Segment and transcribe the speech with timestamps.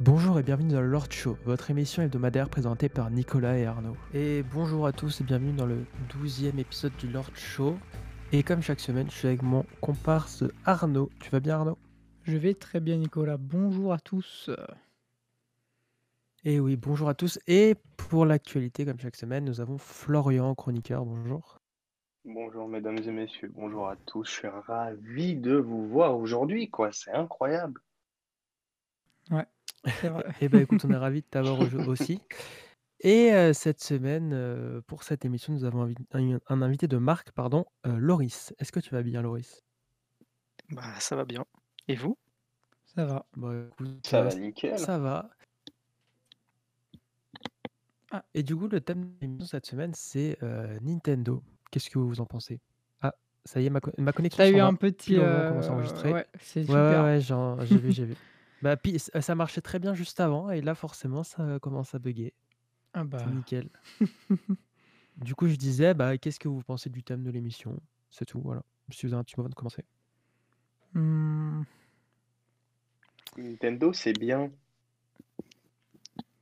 [0.00, 3.96] Bonjour et bienvenue dans le Lord Show, votre émission hebdomadaire présentée par Nicolas et Arnaud.
[4.12, 7.76] Et bonjour à tous et bienvenue dans le 12e épisode du Lord Show.
[8.32, 11.10] Et comme chaque semaine, je suis avec mon comparse Arnaud.
[11.20, 11.78] Tu vas bien Arnaud?
[12.24, 13.36] Je vais très bien Nicolas.
[13.36, 14.50] Bonjour à tous.
[16.42, 17.38] Et oui, bonjour à tous.
[17.46, 21.04] Et pour l'actualité, comme chaque semaine, nous avons Florian, chroniqueur.
[21.04, 21.60] Bonjour.
[22.24, 24.24] Bonjour mesdames et messieurs, bonjour à tous.
[24.24, 26.90] Je suis ravi de vous voir aujourd'hui, quoi.
[26.90, 27.80] C'est incroyable.
[29.30, 29.46] Ouais,
[30.00, 30.24] c'est vrai.
[30.40, 32.20] Eh ben écoute, on est ravis de t'avoir au- aussi.
[33.00, 36.96] Et euh, cette semaine, euh, pour cette émission, nous avons invi- un, un invité de
[36.96, 38.54] marque, pardon, euh, Loris.
[38.58, 39.62] Est-ce que tu vas bien, Loris?
[40.70, 41.44] Bah, ça va bien.
[41.88, 42.16] Et vous?
[42.96, 43.26] Ça va.
[43.36, 44.78] Bah, écoute, Ça euh, va nickel.
[44.78, 45.30] ça va.
[48.10, 48.24] Ah.
[48.34, 51.42] Et du coup, le thème de l'émission cette semaine, c'est euh, Nintendo.
[51.70, 52.60] Qu'est-ce que vous en pensez?
[53.02, 54.66] Ah, ça y est, ma, co- ma connexion T'as s'en eu va.
[54.68, 55.06] un petit.
[55.12, 56.12] pile au moment où on euh, commence à enregistrer.
[56.12, 57.02] Ouais, c'est Ouais, ouais, super.
[57.04, 58.14] ouais, j'en- j'ai vu, j'ai vu.
[58.64, 62.32] Bah, puis, ça marchait très bien juste avant, et là, forcément, ça commence à bugger.
[62.94, 63.18] Ah bah.
[63.18, 63.68] C'est nickel.
[65.18, 67.78] Du coup, je disais, bah, qu'est-ce que vous pensez du thème de l'émission?
[68.10, 68.62] C'est tout, voilà.
[68.90, 69.84] Si vous avez un petit moment de commencer.
[70.94, 71.62] Hmm,
[73.36, 74.50] Nintendo, c'est bien.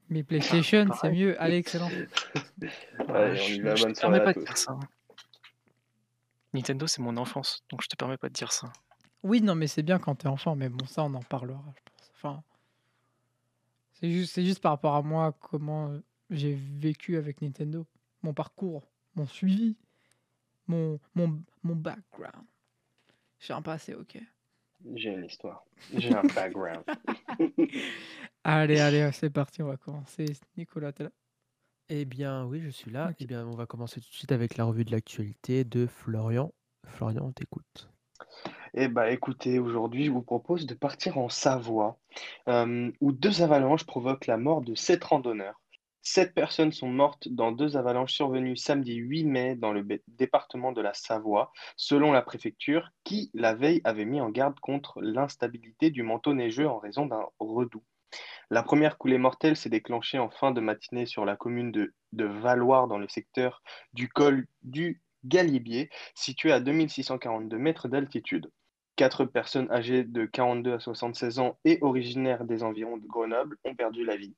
[0.08, 1.18] mais PlayStation, c'est Pareil.
[1.20, 1.42] mieux.
[1.42, 1.90] Allez, excellent.
[3.08, 4.44] Allez, on je, y va, je bonne te permets soirée à pas de tous.
[4.44, 4.78] dire ça.
[6.54, 8.72] Nintendo, c'est mon enfance, donc je te permets pas de dire ça.
[9.24, 11.80] Oui, non, mais c'est bien quand t'es enfant, mais bon, ça, on en parlera, je
[11.84, 11.91] pense.
[12.22, 12.44] Enfin,
[13.94, 17.84] c'est juste, c'est juste par rapport à moi, comment euh, j'ai vécu avec Nintendo.
[18.22, 19.76] Mon parcours, mon suivi,
[20.68, 22.46] mon, mon, mon background.
[23.40, 24.18] J'ai un passé, ok.
[24.94, 25.64] J'ai une histoire.
[25.94, 26.84] J'ai un background.
[28.44, 30.26] Allez, allez, c'est parti, on va commencer.
[30.56, 31.12] Nicolas, t'es là
[31.88, 33.10] Eh bien, oui, je suis là.
[33.10, 33.16] Ok.
[33.20, 36.52] Eh bien, on va commencer tout de suite avec la revue de l'actualité de Florian.
[36.84, 37.91] Florian, on t'écoute.
[38.74, 41.98] Eh bah écoutez, aujourd'hui, je vous propose de partir en Savoie,
[42.48, 45.60] euh, où deux avalanches provoquent la mort de sept randonneurs.
[46.04, 50.80] Sept personnes sont mortes dans deux avalanches survenues samedi 8 mai dans le département de
[50.80, 56.02] la Savoie, selon la préfecture, qui, la veille, avait mis en garde contre l'instabilité du
[56.02, 57.84] manteau neigeux en raison d'un redout.
[58.50, 62.24] La première coulée mortelle s'est déclenchée en fin de matinée sur la commune de, de
[62.24, 68.50] Valloire dans le secteur du col du Galibier, situé à 2642 mètres d'altitude.
[68.96, 73.74] Quatre personnes âgées de 42 à 76 ans et originaires des environs de Grenoble ont
[73.74, 74.34] perdu la vie.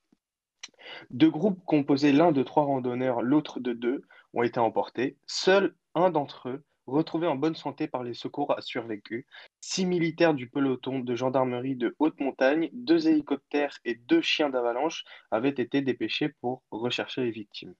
[1.11, 4.03] Deux groupes composés l'un de trois randonneurs, l'autre de deux,
[4.33, 5.17] ont été emportés.
[5.27, 9.27] Seul un d'entre eux, retrouvé en bonne santé par les secours, a survécu.
[9.61, 15.05] Six militaires du peloton de gendarmerie de haute montagne, deux hélicoptères et deux chiens d'avalanche
[15.31, 17.75] avaient été dépêchés pour rechercher les victimes.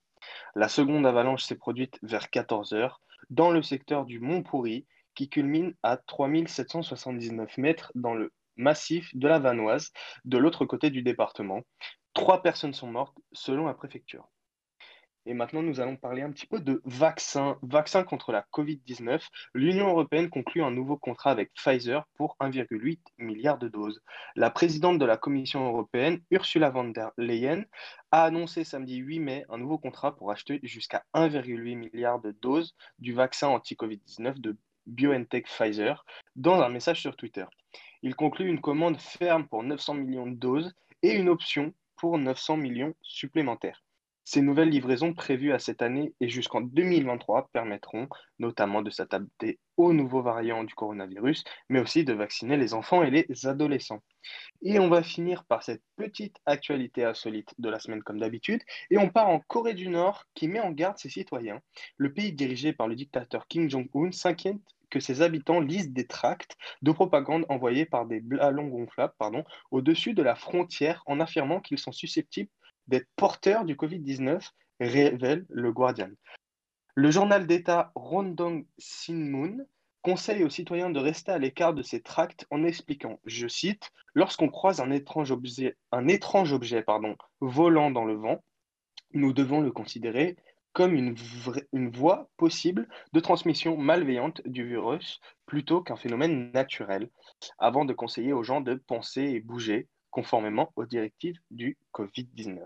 [0.55, 5.29] La seconde avalanche s'est produite vers 14 heures dans le secteur du Mont Pourri, qui
[5.29, 9.93] culmine à 3779 mètres dans le massif de la Vanoise,
[10.25, 11.63] de l'autre côté du département.
[12.13, 14.29] Trois personnes sont mortes selon la préfecture.
[15.27, 17.59] Et maintenant, nous allons parler un petit peu de vaccins.
[17.63, 19.23] Vaccins contre la Covid-19.
[19.55, 24.03] L'Union européenne conclut un nouveau contrat avec Pfizer pour 1,8 milliard de doses.
[24.37, 27.65] La présidente de la Commission européenne, Ursula von der Leyen,
[28.11, 32.75] a annoncé samedi 8 mai un nouveau contrat pour acheter jusqu'à 1,8 milliard de doses
[32.99, 36.05] du vaccin anti-Covid-19 de BioNTech Pfizer
[36.37, 37.47] dans un message sur Twitter.
[38.03, 42.59] Il conclut une commande ferme pour 900 millions de doses et une option pour 900
[42.59, 43.84] millions supplémentaires.
[44.27, 48.09] Ces nouvelles livraisons prévues à cette année et jusqu'en 2023 permettront
[48.39, 53.11] notamment de s'adapter aux nouveaux variants du coronavirus, mais aussi de vacciner les enfants et
[53.11, 54.03] les adolescents.
[54.63, 58.97] Et on va finir par cette petite actualité insolite de la semaine comme d'habitude, et
[58.97, 61.61] on part en Corée du Nord qui met en garde ses citoyens.
[61.99, 64.57] Le pays dirigé par le dictateur Kim Jong-un s'inquiète
[64.89, 70.15] que ses habitants lisent des tracts de propagande envoyés par des ballons gonflables pardon, au-dessus
[70.15, 72.51] de la frontière en affirmant qu'ils sont susceptibles
[72.89, 74.51] d'être porteurs du Covid-19,
[74.81, 76.11] révèle le Guardian.
[76.95, 79.65] Le journal d'État Rondong Sinmun
[80.03, 84.49] conseille aux citoyens de rester à l'écart de ces tracts en expliquant, je cite, Lorsqu'on
[84.49, 85.77] croise un étrange objet,
[87.41, 88.45] volant dans le vent,
[89.13, 90.37] nous devons le considérer
[90.73, 97.11] comme une voie possible de transmission malveillante du virus plutôt qu'un phénomène naturel,
[97.59, 102.61] avant de conseiller aux gens de penser et bouger conformément aux directives du Covid-19.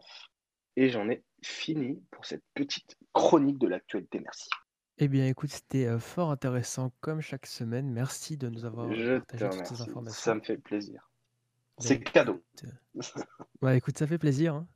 [0.77, 4.21] Et j'en ai fini pour cette petite chronique de l'actualité.
[4.21, 4.51] Merci.
[4.99, 7.89] Eh bien, écoute, c'était euh, fort intéressant comme chaque semaine.
[7.91, 10.21] Merci de nous avoir Je partagé toutes ces informations.
[10.21, 11.11] Ça me fait plaisir.
[11.79, 12.43] Bah, C'est cadeau.
[12.63, 13.03] écoute, euh,
[13.63, 14.55] Ouais, écoute, ça fait plaisir.
[14.55, 14.69] hein.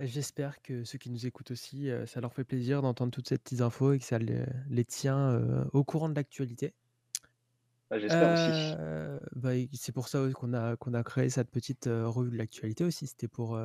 [0.00, 3.38] J'espère que ceux qui nous écoutent aussi, euh, ça leur fait plaisir d'entendre toutes ces
[3.38, 6.74] petites infos et que ça les, les tient euh, au courant de l'actualité.
[8.78, 13.06] Heu, bah, c'est pour ça, qu'on a créé cette petite, revue de l'actualité aussi.
[13.06, 13.58] C'était pour,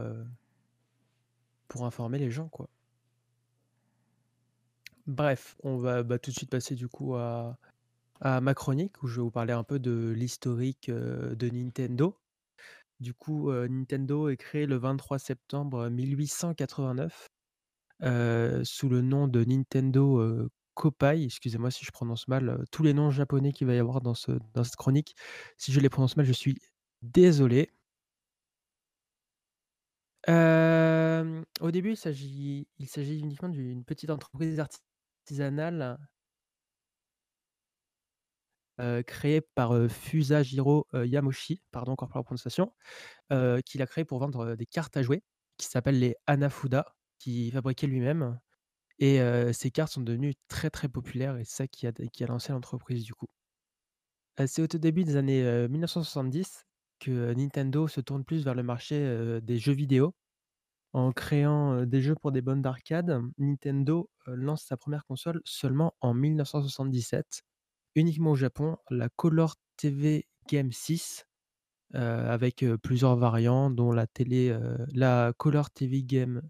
[1.79, 2.69] informer les gens, quoi.
[5.07, 7.57] Bref, on va, bah, tout de suite passer du coup à
[8.21, 12.15] à ma chronique où je vais vous parler un peu de l'historique, de Nintendo.
[12.99, 17.27] Du coup, Nintendo est créé le 23 septembre 1889,
[18.03, 21.23] heu, sous le nom de Nintendo, heu, Koppai.
[21.25, 24.31] Excusez-moi si je prononce mal, tous les noms japonais qu'il va y avoir dans ce
[24.53, 25.15] dans cette chronique.
[25.57, 26.57] Si je les prononce mal, je suis
[27.01, 27.71] désolé.
[30.27, 35.97] Au début, il s'agit uniquement d'une petite entreprise artisanale
[39.05, 42.73] créée par, Fusajiro, heu, Yamauchi, pardon encore pour la prononciation,
[43.65, 45.23] qu'il a créé pour vendre, des cartes à jouer
[45.57, 46.85] qui s'appellent les Hanafuda,
[47.19, 48.39] qu'il fabriquait lui-même
[49.01, 49.19] et
[49.53, 52.53] ces cartes sont devenues très, très populaires et c'est ça qui a qui a lancé
[52.53, 53.27] l'entreprise du coup.
[54.47, 56.65] C'est au tout début des années, heu, 1970
[56.99, 60.13] que Nintendo se tourne plus vers le marché, des jeux vidéo.
[60.93, 66.13] En créant, des jeux pour des bornes d'arcade, Nintendo, lance sa première console seulement en
[66.15, 67.43] 1977,
[67.95, 71.25] uniquement au Japon, la Color TV Game 6,
[71.95, 74.57] heu, avec, plusieurs variants dont la télé,
[74.93, 76.41] la Color TV Game,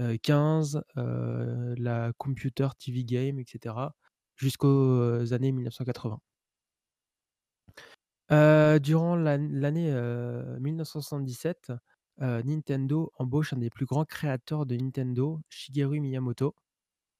[0.00, 3.94] heu, 15, heu, la Computer TV Game et cetera,
[4.36, 6.20] jusqu'aux années 1980.
[8.28, 11.72] Heu, durant l'an l'année, heu, 1977,
[12.20, 16.54] heu, Nintendo embauche un des plus grands créateurs de Nintendo, Shigeru Miyamoto,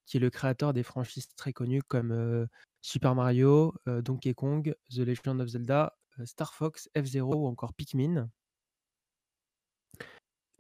[0.07, 2.49] qui est le créateur des franchises très connues comme,
[2.83, 8.31] Super Mario, Donkey Kong, The Legend of Zelda, Star Fox, F-Zero ou encore Pikmin.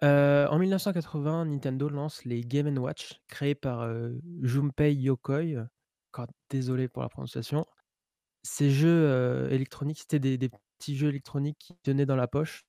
[0.03, 5.67] Heu, en 1980, Nintendo lance les Game& Watch créés par, heu, Junpei Yokoi,
[6.13, 7.67] encore désolé pour la prononciation.
[8.45, 12.65] Ces jeux, électroniques, c'était des petits jeux électroniques qui tenaient dans la poche,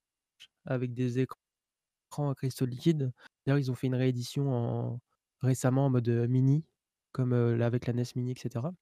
[0.66, 3.12] avec des écrans à cristaux liquides.
[3.46, 5.00] D'ailleurs, ils ont fait une réédition en
[5.42, 6.64] récemment en mode, mini,
[7.12, 8.74] comme, avec la NES Mini et cetera.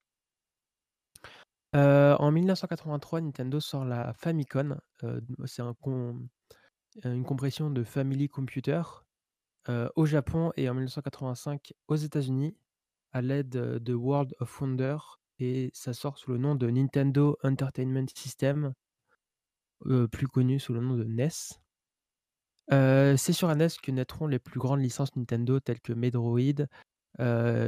[1.75, 4.81] Heu, en 1983, Nintendo sort la Famicom,
[5.47, 6.29] c'est un com
[7.04, 8.82] une compression de Family Computer,
[9.96, 12.56] au Japon et en 1985 aux États-Unis,
[13.12, 14.96] à l'aide, de World of Wonder
[15.38, 18.72] et ça sort sous le nom de Nintendo Entertainment System
[20.10, 21.31] plus connu sous le nom de NES.
[23.16, 26.66] C'est sur la NES que naîtront les plus grandes licences Nintendo telles que Metroid,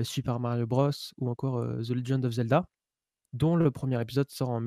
[0.04, 2.66] Super Mario Bros ou encore, The Legend of Zelda,
[3.32, 4.60] dont le 1er épisode sort en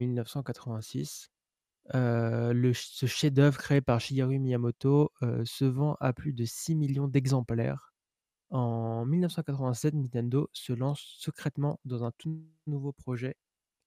[0.00, 1.30] 1986.
[1.94, 6.74] Heu, le ce chef-d'œuvre créé par Shigeru Miyamoto, heu, se vend à plus de 6
[6.76, 7.92] 000 000 d'exemplaires.
[8.50, 13.36] En 1987, Nintendo se lance secrètement dans un tout nouveau projet,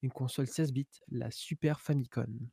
[0.03, 2.50] une console 16 bits, la Super Famicom.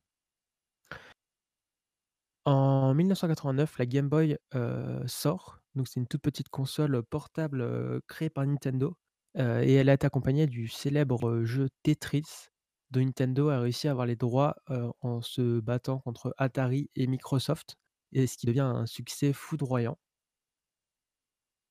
[2.45, 8.47] En 1989, la Game Boy, heu, sort, c'est une toute petite console portable, créée par
[8.47, 8.97] Nintendo,
[9.37, 12.49] et elle est accompagnée du célèbre jeu Tetris,
[12.91, 14.57] dont Nintendo a réussi à avoir les droits,
[15.03, 17.77] en se battant contre Atari et Microsoft
[18.13, 19.99] et ce qui devient un succès foudroyant.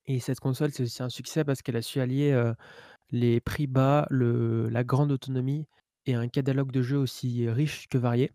[0.06, 2.52] Et cette console, c'est aussi un succès parce qu'elle a su allier,
[3.12, 5.68] les prix bas, la grande autonomie
[6.06, 8.32] et un catalogue de jeux aussi riche que varié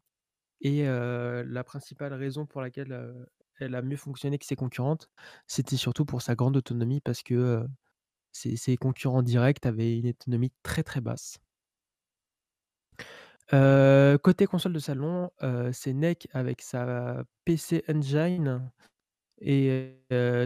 [0.63, 3.27] et la principale raison pour laquelle,
[3.61, 5.09] elle a mieux fonctionné que ses concurrentes,
[5.47, 7.67] c'était surtout pour sa grande autonomie parce que,
[8.33, 11.39] ses concurrents directs avaient une autonomie très, très basse.
[13.53, 15.31] Côté console de salon,
[15.73, 18.71] c'est NEC avec sa PC Engine
[19.41, 19.99] et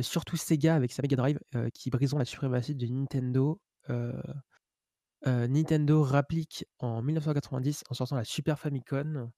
[0.02, 1.38] surtout Sega avec sa Mega Drive,
[1.72, 3.60] qui briseront la suprématie de Nintendo.
[5.24, 9.30] Nintendo rapplique en 1990 en sortant la Super Famicom,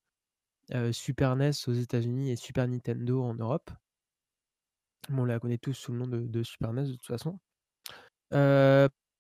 [0.93, 3.71] Super NES aux États-Unis et Super Nintendo en Europe.
[5.11, 7.39] On la connaît tous sous le nom de Super NES de toute façon.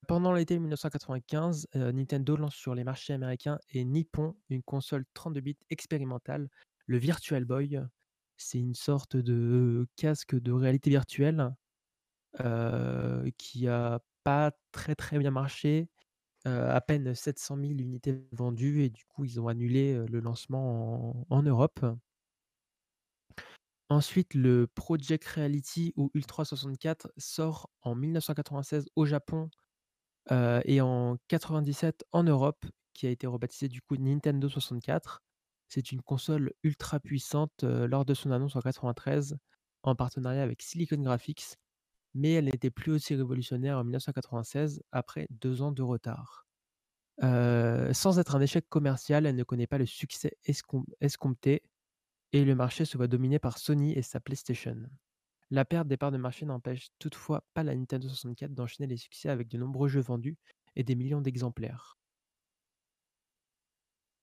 [0.07, 5.41] Pendant l'été 1995, heu, Nintendo lance sur les marchés américains et nippons une console 32
[5.41, 6.49] bits expérimentale,
[6.87, 7.81] le Virtual Boy.
[8.37, 11.55] C'est une sorte de casque de réalité virtuelle,
[12.41, 15.89] heu, qui a pas très, très bien marché,
[16.47, 21.27] heu, à peine 700 000 unités vendues et du coup, ils ont annulé, le lancement
[21.31, 21.81] en en Europe.
[23.91, 29.51] Ensuite, le Project Reality ou Ultra 64 sort en 1996 au Japon,
[30.31, 35.23] et en 97 en Europe, qui a été rebaptisé du coup Nintendo 64.
[35.69, 39.37] C'est une console ultra puissante, lors de son annonce en 93,
[39.83, 41.57] en partenariat avec Silicon Graphics,
[42.15, 46.47] mais elle n'était plus aussi révolutionnaire en 1996 après 2 ans de retard.
[47.21, 51.63] Sans être un échec commercial, elle ne connaît pas le succès escom escompté
[52.33, 54.77] et le marché se voit dominé par Sony et sa PlayStation.
[55.51, 59.29] La perte des parts de marché n'empêche toutefois pas la Nintendo 64 d'enchaîner les succès
[59.29, 60.39] avec de nombreux jeux vendus
[60.75, 61.99] et des millions d'exemplaires.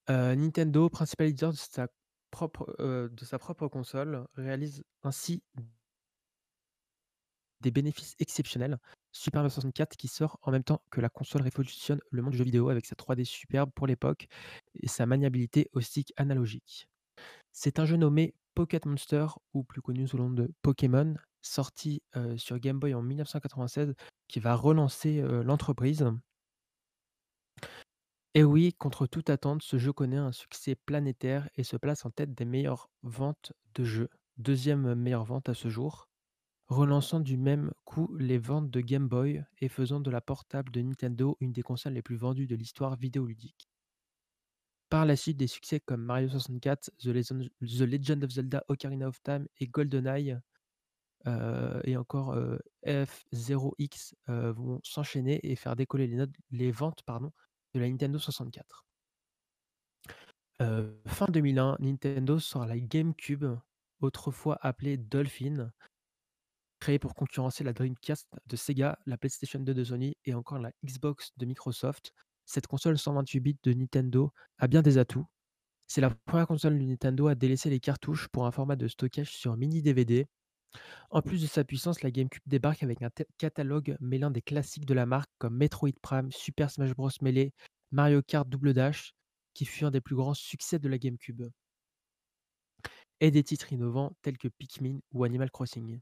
[0.09, 1.87] Heu, Nintendo, principal éditeur de sa
[2.31, 5.43] propre, heu, de sa propre console, réalise ainsi
[7.61, 8.77] des bénéfices exceptionnels.
[9.11, 12.37] Super Mario 64 qui sort en même temps que la console révolutionne le monde du
[12.37, 14.27] jeu vidéo avec sa 3D superbe pour l'époque
[14.75, 16.87] et sa maniabilité au stick analogique.
[17.53, 22.01] C'est un jeu nommé Pocket Monster ou plus connu sous le nom de Pokémon, sorti,
[22.17, 23.93] heu, sur Game Boy en 1996
[24.27, 26.05] qui va relancer, heu, l'entreprise.
[28.35, 32.11] Et oui, contre toute attente, ce jeu connaît un succès planétaire et se place en
[32.11, 36.07] tête des meilleures ventes de jeux, deuxième meilleure vente à ce jour,
[36.67, 40.81] relançant du même coup les ventes de Game Boy et faisant de la portable de
[40.81, 43.69] Nintendo une des consoles les plus vendues de l'histoire vidéoludique.
[44.95, 47.07] Par la suite, des succès comme Mario 64, The
[47.81, 50.39] Legend, of Zelda Ocarina of Time et GoldenEye
[51.27, 57.03] euh, et encore euh, F0X euh, vont s'enchaîner et faire décoller les, notes- les ventes
[57.73, 58.85] de la Nintendo 64.
[60.61, 63.43] Euh, fin 2001, Nintendo sort la GameCube,
[63.99, 65.73] autrefois appelée Dolphin,
[66.79, 70.71] créée pour concurrencer la Dreamcast de Sega, la PlayStation 2 de Sony et encore la
[70.85, 72.13] Xbox de Microsoft.
[72.45, 75.25] Cette console 128 bits de Nintendo a bien des atouts.
[75.87, 79.31] C'est la première console de Nintendo à délaisser les cartouches pour un format de stockage
[79.31, 80.27] sur mini DVD.
[81.09, 84.93] En plus de sa puissance, la GameCube débarque avec un catalogue mêlant des classiques de
[84.93, 87.09] la marque comme Metroid Prime, Super Smash Bros.
[87.21, 87.53] Melee,
[87.91, 89.13] Mario Kart Double Dash,
[89.53, 91.43] qui fut un des plus grands succès de la GameCube,
[93.21, 95.99] et des titres innovants tels que Pikmin ou Animal Crossing.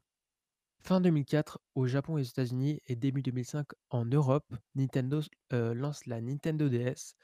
[0.86, 5.22] Fin 2004, au Japon et aux États-Unis et début 2005 en Europe, Nintendo
[5.54, 7.16] euh, lance la Nintendo DS,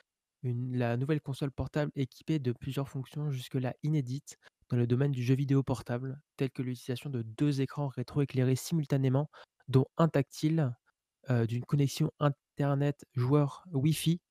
[0.43, 4.37] la nouvelle console portable équipée de plusieurs fonctions jusque-là inédites
[4.69, 9.29] dans le domaine du jeu vidéo portable, telles que l'utilisation de deux écrans rétroéclairés simultanément,
[9.67, 10.73] dont un tactile,
[11.29, 14.21] euh, d'une connexion Internet joueur Wi-Fi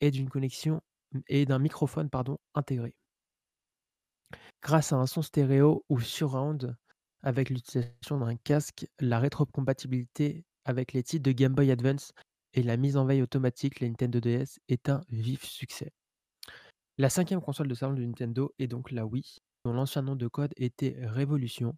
[0.00, 0.80] et d'une connexion
[1.26, 2.08] et d'un microphone
[2.54, 2.94] intégré.
[4.62, 6.74] Grâce à un son stéréo ou surround,
[7.22, 12.12] avec l'utilisation d'un casque, la rétrocompatibilité avec les titres de Game Boy Advance
[12.54, 15.92] et la mise en veille automatique, la Nintendo DS est un vif succès.
[16.96, 20.28] La cinquième console de salon de Nintendo est donc la Wii, dont l'ancien nom de
[20.28, 21.76] code était Revolution,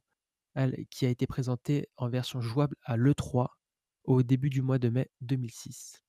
[0.54, 3.48] elle, qui a été présentée en version jouable à l'E3
[4.04, 6.00] au début du mois de mai 2006.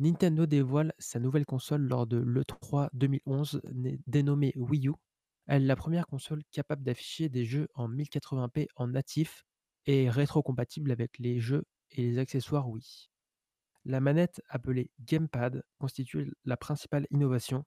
[0.00, 3.60] Nintendo dévoile sa nouvelle console lors de l'E3 2011
[4.06, 4.92] dénommée Wii U.
[5.46, 9.44] Elle est la première console capable d'afficher des jeux en 1080p en natif
[9.86, 13.08] et rétrocompatible avec les jeux et les accessoires Wii.
[13.84, 17.64] La manette appelée Gamepad constitue la principale innovation.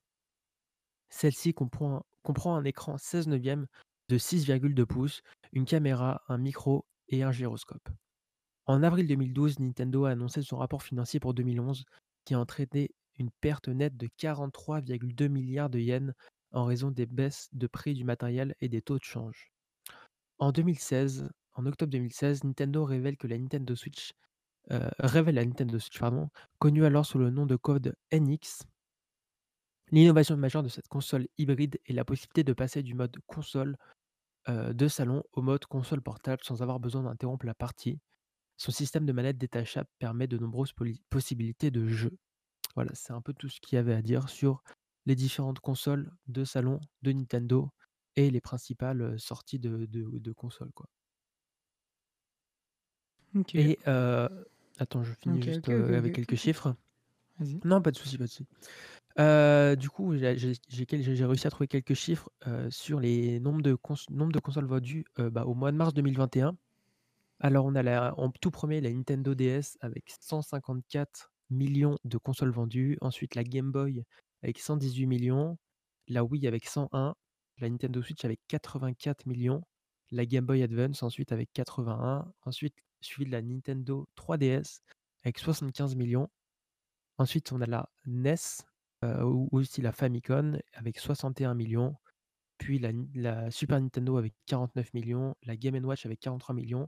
[1.10, 3.68] Celle-ci comprend, un écran 16 neuvième
[4.10, 5.22] de 6,2 pouces,
[5.54, 7.90] une caméra, un micro et un gyroscope.
[8.66, 11.86] En avril 2012, Nintendo a annoncé son rapport financier pour 2011
[12.26, 16.14] qui a entraîné une perte nette de 43,2 milliards de yens
[16.58, 19.52] en raison des baisses de prix du matériel et des taux de change.
[20.40, 24.14] En 2016, en octobre 2016, Nintendo révèle que la Nintendo Switch
[24.72, 26.00] euh, révèle la Nintendo Switch,
[26.60, 28.64] connue alors sous le nom de code NX.
[29.92, 33.78] L'innovation majeure de cette console hybride est la possibilité de passer du mode console
[34.50, 38.00] euh, de salon au mode console portable sans avoir besoin d'interrompre la partie.
[38.58, 40.74] Son système de manette détachable permet de nombreuses
[41.10, 42.18] possibilités de jeu.
[42.76, 44.64] Voilà, c'est un peu tout ce qu'il y avait à dire sur
[45.08, 47.72] les différentes consoles de salon de Nintendo
[48.18, 50.72] et les principales sorties de, de, consoles.
[50.74, 50.88] Quoi.
[53.54, 53.80] Et
[54.78, 56.76] attends, je finis juste avec quelques chiffres.
[57.64, 59.80] Non, pas de souci, pas de souci.
[59.80, 62.30] du coup, j'ai réussi à trouver quelques chiffres
[62.70, 63.78] sur les nombres de,
[64.10, 66.58] nombres de consoles vendues bah, au mois de mars 2021.
[67.40, 72.52] Alors, on a la, en tout premier la Nintendo DS avec 154 millions de consoles
[72.52, 72.98] vendues.
[73.00, 74.04] Ensuite, la Game Boy
[74.44, 75.58] avec 118 millions.
[76.08, 77.16] La Wii avec 101.
[77.60, 79.64] La Nintendo Switch avec 84 millions.
[80.12, 82.32] La Game Boy Advance ensuite avec 81.
[82.44, 84.80] Ensuite, suivi de la Nintendo 3DS
[85.24, 86.30] avec 75 millions.
[87.18, 88.36] Ensuite, on a la NES
[89.04, 91.96] euh, ou aussi la Famicom avec 61 millions.
[92.58, 95.36] Puis la, la Super Nintendo avec 49 millions.
[95.44, 96.88] La Game Watch avec 43 millions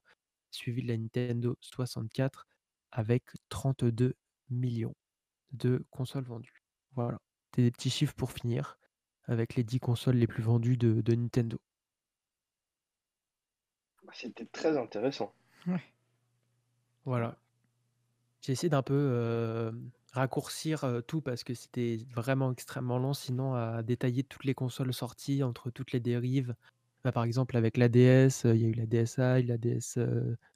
[0.51, 2.47] suivi de la Nintendo 64
[2.91, 4.15] avec 32
[4.49, 4.95] millions
[5.51, 6.63] de consoles vendues.
[6.93, 7.19] Voilà,
[7.53, 8.77] des petits chiffres pour finir
[9.25, 11.59] avec les 10 consoles les plus vendues de, Nintendo.
[14.03, 15.33] Bah, c'était très intéressant.
[15.67, 15.83] Ouais.
[17.05, 17.37] Voilà.
[18.41, 19.71] J'ai essayé d'un peu
[20.13, 24.93] raccourcir, heu, tout parce que c'était vraiment extrêmement long sinon à détailler toutes les consoles
[24.93, 26.55] sorties entre toutes les dérives.
[27.03, 29.97] Bah, par exemple avec la DS, heu, il y a eu la DSi, la DS,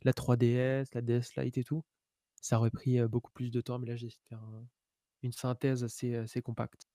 [0.03, 1.83] la 3DS, la DS Lite et tout.
[2.41, 4.65] Ça aurait pris, beaucoup plus de temps, mais là j'ai essayé de faire un
[5.24, 6.88] une synthèse assez, assez compacte.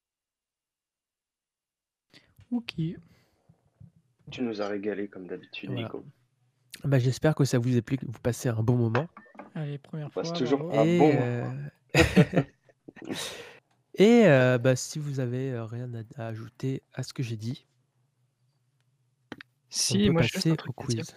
[2.52, 2.96] OK.
[4.30, 5.88] Tu nous as régalé comme d'habitude, Voilà.
[5.88, 6.04] Nico.
[6.84, 9.08] Bah, j'espère que ça vous a plu, que vous passez un bon moment
[9.54, 11.52] Allez, première On passe fois, toujours un et bon moment.
[11.94, 11.94] heu
[13.94, 17.66] et heu, bah, si vous avez, rien à à ajouter à ce que j'ai dit
[19.90, 21.14] on Si, peut moi passer truc au quiz.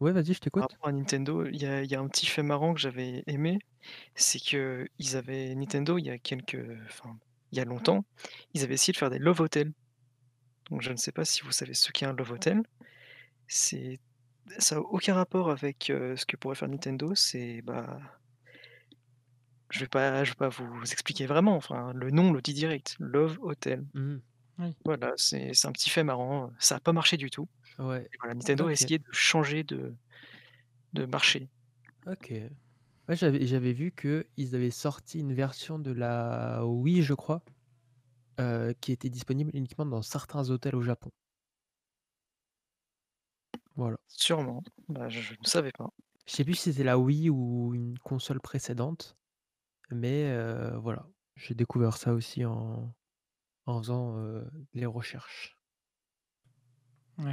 [0.00, 0.72] Ouais, vas-y, je Par t'écoute.
[0.72, 3.22] rapport à Nintendo, il y a il y a un petit fait marrant que j'avais
[3.26, 3.58] aimé,
[4.16, 7.18] c'est qu'ils avaient Nintendo il y a quelques enfin,
[7.52, 8.04] il y a longtemps,
[8.54, 9.72] ils avaient essayé de faire des Love Hotel.
[10.70, 12.62] Donc je ne sais pas si vous savez ce qu'est un Love Hotel?
[13.48, 14.00] C'est
[14.58, 18.00] ça a aucun rapport avec, heu, ce que pourrait faire Nintendo, c'est, bah
[19.70, 22.96] je vais pas je vais pas vous expliquer vraiment, enfin, le nom le dit direct,
[22.98, 23.84] Love Hotel.
[23.94, 24.18] Mmh.
[24.58, 24.76] Oui.
[24.84, 27.48] Voilà, c'est c'est un petit fait marrant, ça a pas marché du tout
[27.80, 28.74] Ouais, et voilà, Nintendo a OK.
[28.74, 29.96] essayé de changer de
[30.94, 31.50] de marché.
[32.06, 32.30] OK.
[33.08, 37.44] Ouais, j'avais j'avais vu qu'ils avaient sorti une version de la Wii, je crois,
[38.40, 41.10] heu, qui était disponible uniquement dans certains hôtels au Japon.
[43.74, 43.98] Voilà.
[44.08, 45.88] Sûrement, bah, je ne savais pas.
[46.26, 49.16] Je sais plus si c'était la Wii ou une console précédente,
[49.90, 52.94] mais heu, voilà, j'ai découvert ça aussi en
[53.66, 55.59] en faisant, heu, les recherches.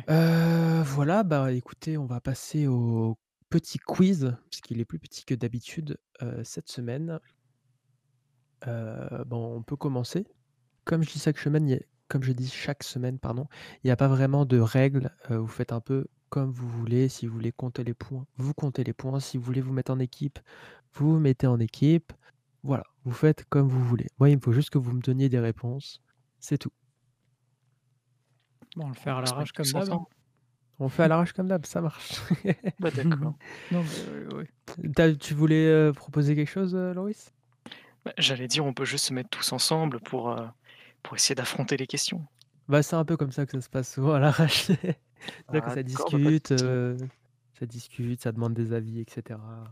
[0.09, 3.17] Heu, voilà, bah, écoutez, on va passer au
[3.49, 7.19] petit quiz, puisqu'il est plus petit que d'habitude, heu, cette semaine.
[8.65, 10.25] Heu, bon, on peut commencer.
[10.85, 13.47] Comme je dis chaque semaine, a pardon,
[13.83, 17.09] il y a pas vraiment de règles, vous faites un peu comme vous voulez.
[17.09, 19.19] Si vous voulez compter les points, vous comptez les points.
[19.19, 20.39] Si vous voulez vous mettre en équipe,
[20.93, 22.13] vous vous mettez en équipe.
[22.63, 24.07] Voilà, vous faites comme vous voulez.
[24.19, 26.01] Moi, il me faut juste que vous me donniez des réponses,
[26.39, 26.71] c'est tout.
[28.77, 30.05] Bon, on le fait On à l'arrache comme d'hab, hein.
[30.79, 32.13] On fait à l'arrache comme d'hab, ça marche.
[32.79, 33.33] Bah, d'accord.
[33.71, 34.45] Non, mais oui, oui.
[35.19, 37.31] Tu voulais, heu, proposer quelque chose, Loris?
[38.05, 40.47] Bah, j'allais dire, on peut juste se mettre tous ensemble pour, heu,
[41.03, 42.25] pour essayer d'affronter les questions.
[42.67, 44.63] Bah, c'est un peu comme ça que ça se passe souvent à l'arrache.
[44.67, 46.53] C'est-à-dire que Ah ça bah, discute,
[47.59, 49.63] ça discute, ça demande des avis et cetera.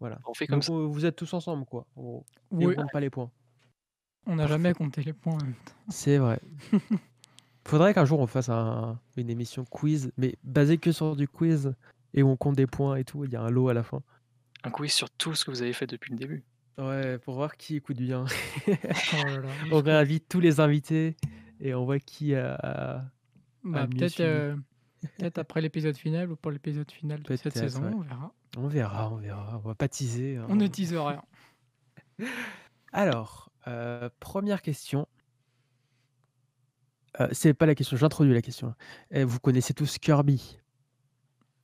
[0.00, 0.20] Voilà.
[0.26, 0.72] On fait comme Donc ça.
[0.72, 2.26] on vous êtes tous ensemble, quoi, en gros
[2.58, 2.74] et on Oui.
[2.74, 3.30] compte pas les points.
[4.26, 5.38] On n'a jamais compté les points.
[5.88, 6.40] C'est vrai.
[7.66, 11.74] Faudrait qu'un jour on fasse un une émission quiz, mais basée que sur du quiz
[12.14, 14.02] et on compte des points et tout, il y a un lot à la fin.
[14.62, 16.44] Un quiz sur tout ce que vous avez fait depuis le début.
[16.78, 18.24] Ouais, pour voir qui écoute bien.
[18.68, 21.16] Oh là là, On réinvite tous les invités
[21.60, 23.04] et on voit qui a
[23.64, 27.94] Bah, mieux peut-être, après l'épisode final ou pour l'épisode final de cette saison, ouais.
[27.94, 28.32] on verra.
[28.58, 29.60] On verra, on verra.
[29.64, 30.46] On va pas teaser, hein.
[30.48, 31.22] On ne tease rien.
[32.92, 35.08] Alors, heu, 1re question.
[37.20, 38.74] Heu, c'est pas la question, j'introduis la question.
[39.14, 40.58] Heu, vous connaissez tous Kirby?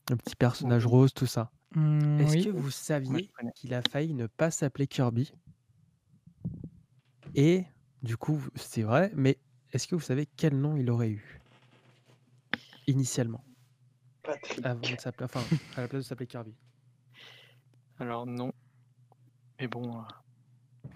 [0.09, 0.87] Le petit personnage Oui.
[0.87, 1.53] rose, tout ça.
[1.77, 2.49] Mmh, Est-ce oui.
[2.49, 5.33] que vous saviez qu'il a failli ne pas s'appeler Kirby?
[7.35, 7.65] Et
[8.03, 9.39] du coup, c'est vrai, mais
[9.71, 11.43] est-ce que vous savez quel nom il aurait eu?
[12.87, 13.45] Initialement?
[14.63, 16.57] Avant de s'appeler enfin, à la place de s'appeler Kirby.
[17.99, 18.53] Alors non.
[19.59, 20.05] Mais bon, heu,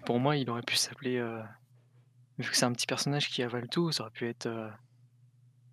[0.05, 1.43] pour moi, il aurait pu s'appeler, heu,
[2.37, 4.69] vu que c'est un petit personnage qui avale tout, ça aurait pu être, heu,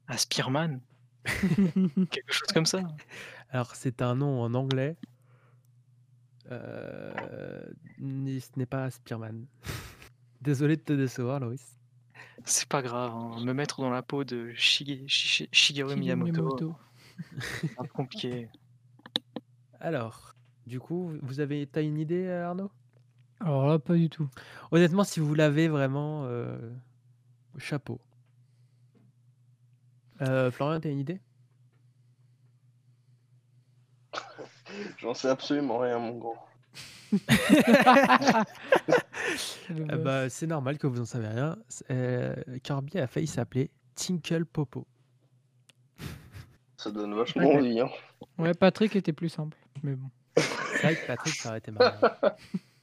[0.06, 0.80] Aspirman.
[1.24, 2.82] Quelque chose comme ça.
[3.48, 4.96] Alors c'est un nom en anglais.
[7.98, 9.46] Mais ce n'est pas Spearman.
[10.40, 11.78] Désolé de te décevoir, Loris.
[12.44, 16.76] C'est pas grave, hein, me mettre dans la peau de Shige Shigeru Miyamoto, Miyamoto.
[17.38, 18.50] c'est un compliqué.
[19.80, 20.34] Alors,
[20.66, 22.70] du coup, vous avez tu as une idée, heu, Arnaud?
[23.44, 24.26] Alors là, pas du tout.
[24.70, 26.72] Honnêtement, si vous l'avez vraiment, heu,
[27.58, 28.00] chapeau.
[30.22, 31.20] Heu, Florian, tu as une idée?
[34.98, 36.36] J'en sais absolument rien, mon gros.
[39.70, 40.04] Le Ah boss.
[40.04, 41.58] bah, c'est normal que vous en savez rien.
[41.68, 44.86] C heu, Kirby a failli s'appeler Tinkle Popo.
[46.78, 47.56] Ça donne vachement Ouais.
[47.58, 47.90] envie, hein.
[48.38, 50.10] Ouais, Patrick était plus simple, mais bon.
[50.36, 52.00] C'est vrai que Patrick, ça aurait été marrant.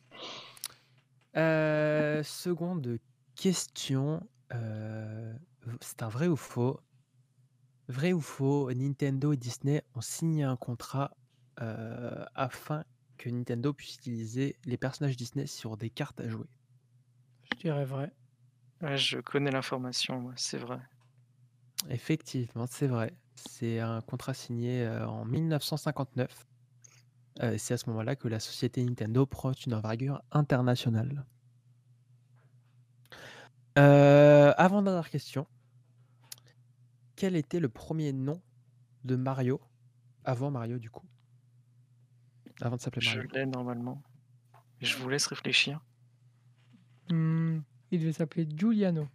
[1.33, 2.99] Heu, seconde
[3.35, 5.33] question, heu,
[5.65, 6.81] v c'est un vrai ou faux?
[7.87, 11.17] Vrai ou faux, Nintendo et Disney ont signé un contrat,
[11.61, 12.83] heu, afin
[13.17, 16.47] que Nintendo puisse utiliser les personnages Disney sur des cartes à jouer?
[17.43, 18.11] Je dirais vrai.
[18.81, 20.79] Ouais, je connais l'information, moi, c'est vrai.
[21.89, 23.17] Effectivement, c'est vrai.
[23.35, 26.45] C'est un contrat signé, heu, en 1959.
[27.41, 31.25] Heu, c'est à ce moment-là que la société Nintendo prend une envergure internationale.
[33.77, 35.47] Euh, avant-dernière question.
[37.15, 38.41] Quel était le premier nom
[39.05, 39.61] de Mario
[40.25, 41.05] avant Mario, du coup?
[42.61, 43.29] Avant de s'appeler Je Mario.
[43.33, 44.01] l'ai normalement.
[44.81, 45.79] Je vous laisse réfléchir.
[47.09, 47.59] Hmm,
[47.91, 49.07] il devait s'appeler Giuliano.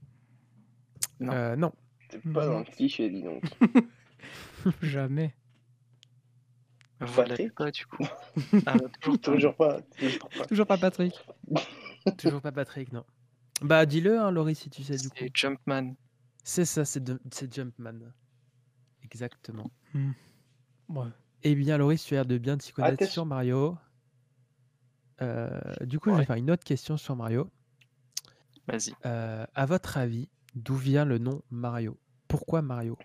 [1.20, 1.33] Non.
[1.33, 1.72] Euh, non.
[2.09, 3.42] T'es pas dans le cliché, dis donc.
[4.83, 5.35] Jamais.
[6.98, 8.06] Patrick pas du coup.
[8.66, 8.76] Ah,
[9.20, 9.32] toujours pas.
[9.32, 9.80] Toujours pas.
[9.98, 10.46] Toujours pas.
[10.46, 11.14] Toujours pas Patrick.
[12.18, 13.04] Toujours pas Patrick, non.
[13.62, 15.16] Bah, dis-le, hein, Laurie, si tu sais, du coup.
[15.18, 15.94] C'est Jumpman.
[16.44, 17.02] C'est ça, c'est
[17.52, 18.12] Jumpman.
[19.02, 19.70] Exactement.
[20.88, 21.09] Ouais.
[21.42, 23.76] Eh bien, Laurie, tu as l'air de bien t'y connaître sur Mario.
[25.22, 27.50] Euh, du coup, je vais faire une autre question sur Mario.
[28.68, 28.94] Vas-y.
[29.04, 31.98] Euh, à votre avis, d'où vient le nom Mario?
[32.28, 32.98] Pourquoi Mario?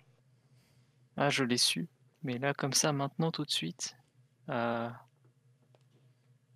[1.18, 1.88] Ah, je l'ai su.
[2.24, 3.96] Mais là, comme ça, maintenant, tout de suite.
[4.50, 4.90] euh,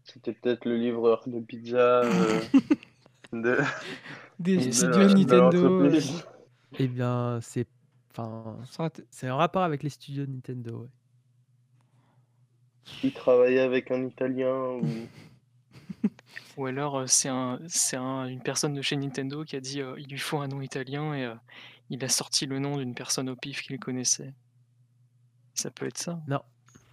[0.03, 2.41] C'était peut-être le livreur de pizza euh,
[3.33, 3.57] de,
[4.39, 5.91] Des studios de Nintendo.
[6.77, 7.67] Eh bien, c'est
[8.11, 8.57] enfin,
[9.09, 10.81] c'est en rapport avec les studios Nintendo.
[10.83, 10.89] ouais.
[13.03, 14.87] Il travaillait avec un Italien ou...
[16.57, 19.81] Ou alors, euh, c'est un, c'est un- une personne de chez Nintendo qui a dit
[19.81, 21.35] euh, il lui faut un nom italien et euh,
[21.89, 24.33] il a sorti le nom d'une personne au pif qu'il connaissait.
[25.55, 26.41] Ça peut être ça Non.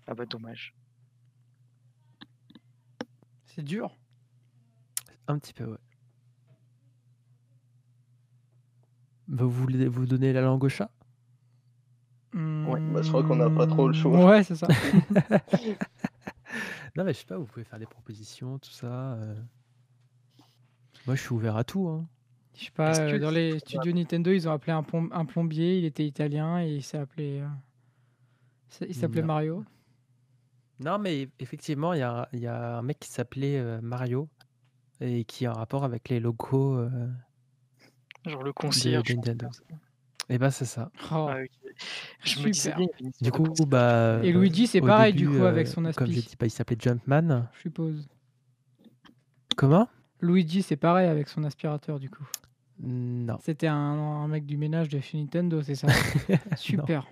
[0.07, 0.75] Ah bah dommage.
[3.44, 3.96] C'est dur.
[5.29, 5.79] Un petit peu, ouais.
[9.29, 10.90] Vous voulez vous donner la langue au chat?
[12.35, 14.25] Ouais, bah, je crois qu'on n'a pas trop le choix.
[14.27, 14.66] Ouais, c'est ça.
[16.94, 19.14] Non, mais je sais pas, vous pouvez faire des propositions, tout ça.
[19.14, 19.35] euh.
[21.07, 21.88] Moi, je suis ouvert à tout.
[21.88, 22.07] Hein.
[22.55, 25.09] Je sais pas, Est-ce euh, que dans les studios Nintendo, ils ont appelé un, plom-
[25.12, 27.40] un plombier, il était italien et il s'est appelé.
[27.40, 27.48] euh,
[28.80, 29.22] Il s'appelait.
[29.22, 29.64] Mario.
[30.80, 34.28] Non, mais effectivement, il y a, il y a un mec qui s'appelait euh, Mario
[35.00, 36.88] et qui a un rapport avec les logos euh,
[38.26, 39.04] Genre le concierge.
[39.08, 39.48] de Nintendo.
[40.28, 40.90] Et bah, c'est ça.
[41.12, 41.38] Oh, Ah.
[42.22, 42.76] Je me disais Super.
[42.78, 44.20] bien, Du coup, bah.
[44.22, 46.76] Et Luigi, c'est pareil, du coup, avec euh, son Comme j'ai dit, bah, il s'appelait
[46.78, 47.48] Jumpman.
[47.54, 48.08] Je suppose.
[49.56, 49.88] Comment?
[50.20, 52.26] Luigi, c'est pareil avec son aspirateur, du coup.
[52.78, 53.38] Non.
[53.40, 55.88] C'était un, un mec du ménage de chez Nintendo, c'est ça?
[56.56, 57.06] Super.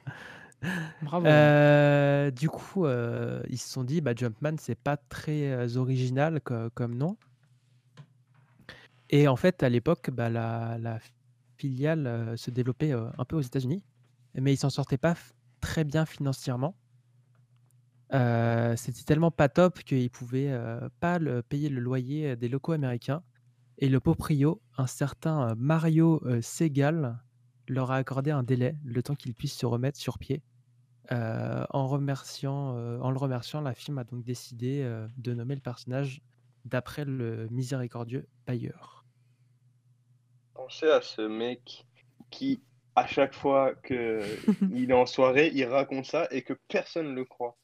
[1.02, 1.26] Bravo.
[1.26, 6.40] Euh, du coup, euh, ils se sont dit, bah, Jumpman, c'est pas très euh, original
[6.40, 7.16] co- comme nom.
[9.08, 10.98] Et en fait, à l'époque, bah, la,
[11.56, 13.84] filiale se développait un peu aux États-Unis,
[14.34, 15.14] mais ils s'en sortaient pas
[15.60, 16.74] très bien financièrement.
[18.10, 20.58] C'était tellement pas top qu'ils pouvaient
[21.00, 21.18] pas
[21.48, 23.22] payer le loyer des locaux américains.
[23.76, 27.18] Et le proprio, un certain Mario Segal,
[27.68, 30.42] leur a accordé un délai, le temps qu'ils puissent se remettre sur pied.
[31.12, 35.56] Euh, en, remerciant, euh, en le remerciant, la film a donc décidé euh, de nommer
[35.56, 36.22] le personnage
[36.64, 38.70] d'après le miséricordieux Bayer.
[40.54, 41.84] Pensez à ce mec
[42.30, 42.62] qui,
[42.94, 43.90] à chaque fois qu'il
[44.90, 47.56] est en soirée, il raconte ça et que personne ne le croit.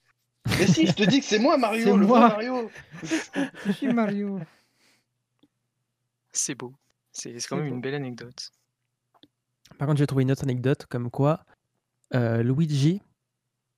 [0.59, 2.28] Mais si, je te dis que c'est moi, Mario, C'est le moi.
[2.28, 2.70] vrai Mario.
[3.66, 4.40] Je suis Mario.
[6.32, 6.74] C'est beau.
[7.12, 7.74] C'est quand même beau.
[7.76, 8.50] une belle anecdote.
[9.78, 11.44] Par contre, j'ai trouvé une autre anecdote comme quoi
[12.14, 13.02] euh, Luigi,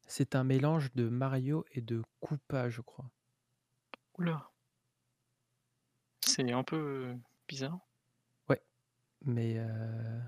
[0.09, 3.09] c'est un mélange de Mario et de Koopa, je crois.
[4.19, 4.51] Oula.
[6.23, 7.15] C'est un peu euh,
[7.47, 7.79] bizarre.
[9.25, 10.19] Mais euh,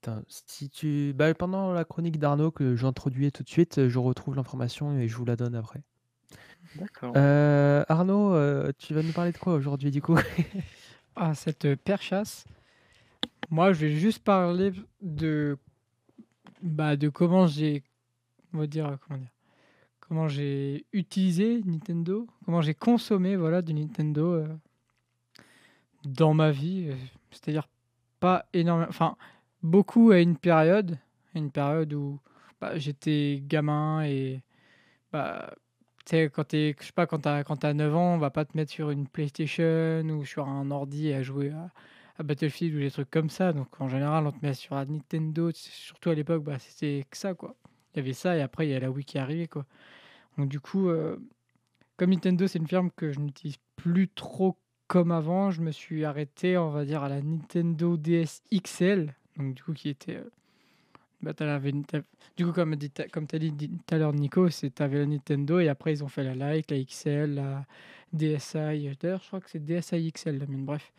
[0.00, 4.36] putain, si tu, bah, pendant la chronique d'Arnaud que j'introduis tout de suite, je retrouve
[4.36, 5.82] l'information et je vous la donne après.
[6.76, 7.12] D'accord.
[7.16, 10.16] Euh, Arnaud, euh, tu vas nous parler de quoi aujourd'hui du coup?
[11.16, 12.44] Ah, cette perchasse.
[13.48, 15.56] Moi, je vais juste parler de,
[16.60, 17.84] bah, de comment j'ai,
[18.62, 19.30] dire, comment dire,
[20.00, 24.48] comment j'ai utilisé Nintendo, comment j'ai consommé, voilà, du Nintendo euh,
[26.04, 26.86] dans ma vie.
[26.90, 26.94] euh,
[27.30, 27.68] C'est-à-dire
[28.20, 29.16] pas énormément, enfin,
[29.62, 30.98] beaucoup à une période,
[31.34, 32.20] à une période où
[32.60, 34.42] bah, j'étais gamin et
[35.12, 35.54] bah,
[36.06, 38.30] tu sais, quand t'es, je sais pas, quand t'as, quand t'as 9 ans, on va
[38.30, 41.70] pas te mettre sur une PlayStation ou sur un ordi à jouer à,
[42.18, 43.52] à Battlefield ou des trucs comme ça.
[43.52, 47.16] Donc en général, on te met sur la Nintendo, surtout à l'époque, bah, c'était que
[47.16, 47.56] ça, quoi.
[47.94, 49.66] Il y avait ça et après, il y a la Wii qui est arrivée, quoi.
[50.36, 51.16] Donc du coup, euh,
[51.96, 56.04] comme Nintendo, c'est une firme que je n'utilise plus trop comme avant, je me suis
[56.04, 59.14] arrêté, on va dire, à la Nintendo DS XL.
[59.36, 60.16] Donc du coup, qui était...
[60.16, 60.30] euh,
[61.22, 61.32] bah,
[62.36, 65.68] du coup, comme tu as dit tout à l'heure, Nico, c'est avais la Nintendo et
[65.68, 67.66] après, ils ont fait la Lite, la XL, la
[68.12, 68.90] DSi.
[69.00, 70.92] D'ailleurs, je crois que c'est DSi XL, la bref.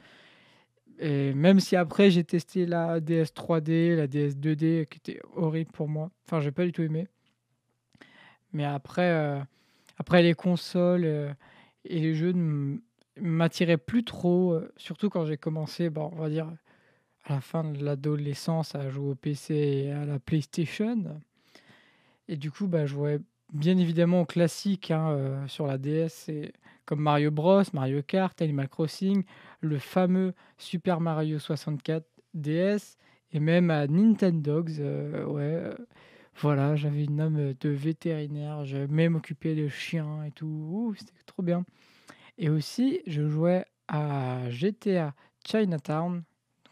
[0.99, 5.71] Et même si après, j'ai testé la DS 3D, la DS 2D, qui était horrible
[5.71, 6.09] pour moi.
[6.25, 7.07] Enfin, j'ai pas du tout aimé.
[8.53, 9.39] Mais après, euh,
[9.97, 11.33] après les consoles euh,
[11.83, 12.77] et les jeux ne
[13.19, 16.47] m'attiraient plus trop, euh, surtout quand j'ai commencé, bon, on va dire,
[17.25, 21.19] à la fin de l'adolescence à jouer au PC et à la PlayStation.
[22.29, 23.19] Et du coup, bah, je jouais
[23.51, 26.29] bien évidemment au classique hein, sur la DS,
[26.85, 29.23] comme Mario Bros, Mario Kart, Animal Crossing,
[29.61, 32.97] le fameux Super Mario 64 DS
[33.31, 34.79] et même à Nintendogs.
[34.79, 35.73] euh, ouais, euh,
[36.41, 40.93] voilà, j'avais une âme de vétérinaire, j'ai même occupé de chiens et tout.
[40.97, 41.65] C'était trop bien.
[42.37, 45.13] Et aussi, je jouais à GTA
[45.45, 46.23] Chinatown,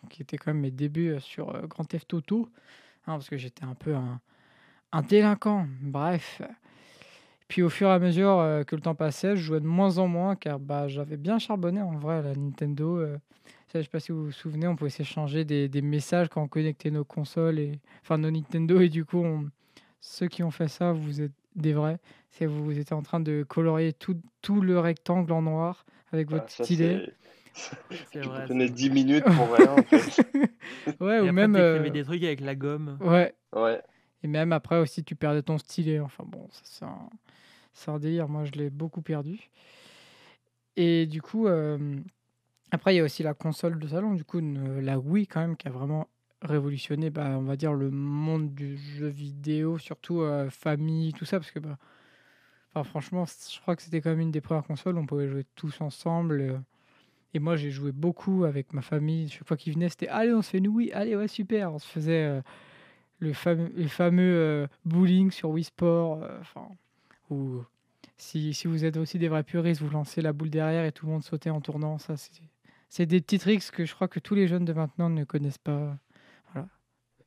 [0.10, 2.49] qui était quand même mes débuts euh, sur euh, Grand Theft Auto,
[3.08, 5.67] hein, parce que j'étais un peu un délinquant.
[5.82, 6.41] Bref.
[7.48, 9.98] Puis au fur et à mesure euh, que le temps passait, je jouais de moins
[9.98, 12.98] en moins car bah, j'avais bien charbonné en vrai à la Nintendo.
[12.98, 13.18] euh.
[13.68, 16.44] Ça, je sais pas si vous vous souvenez, on pouvait s'échanger des, des messages quand
[16.44, 19.50] on connectait nos consoles, et, enfin nos Nintendo, et du coup, on-
[20.00, 21.98] ceux qui ont fait ça, vous êtes des vrais.
[22.30, 26.28] C'est vous, vous étiez en train de colorier tout, tout le rectangle en noir avec
[26.30, 27.04] Ah, votre ça, stylet.
[27.06, 27.14] c'est.
[28.12, 28.46] C'est Tu vrai.
[28.46, 28.96] prenais c'est 10 vrai.
[28.96, 30.24] minutes pour rien, en fait.
[31.00, 31.54] Ouais, Et ou après, même.
[31.54, 32.98] t'écrivais euh, des trucs avec la gomme.
[33.02, 33.82] Ouais, Ouais.
[34.24, 36.00] Et même après aussi, tu perdais ton stylet.
[36.00, 37.10] Enfin bon, c'est un,
[37.88, 38.30] un délire.
[38.30, 39.50] Moi, je l'ai beaucoup perdu.
[40.76, 42.00] Et du coup, euh,
[42.72, 45.56] après, il y a aussi la console de salon, du coup, la Wii quand même,
[45.58, 46.08] qui a vraiment
[46.42, 51.40] révolutionné, bah, on va dire, le monde du jeu vidéo, surtout euh, famille, tout ça,
[51.40, 51.78] parce que, bah,
[52.84, 55.82] franchement, je crois que c'était quand même une des premières consoles on pouvait jouer tous
[55.82, 56.64] ensemble.
[57.34, 59.30] et moi, j'ai joué beaucoup avec ma famille.
[59.30, 60.92] Chaque fois qu'ils venaient, c'était Allez, on se fait une Wii.
[60.94, 61.74] Allez, ouais, super.
[61.74, 62.42] On se faisait euh,
[63.24, 66.24] le fameux, les fameux euh, bowling sur Wii Sport.
[66.24, 66.68] euh, Enfin,
[67.30, 67.62] ou
[68.18, 71.06] si, si vous êtes aussi des vrais puristes, vous lancez la boule derrière et tout
[71.06, 71.98] le monde sautait en tournant.
[71.98, 72.32] Ça, c'est
[72.90, 75.58] c'est des petits tricks que je crois que tous les jeunes de maintenant ne connaissent
[75.58, 75.98] pas.
[76.54, 76.68] Voilà.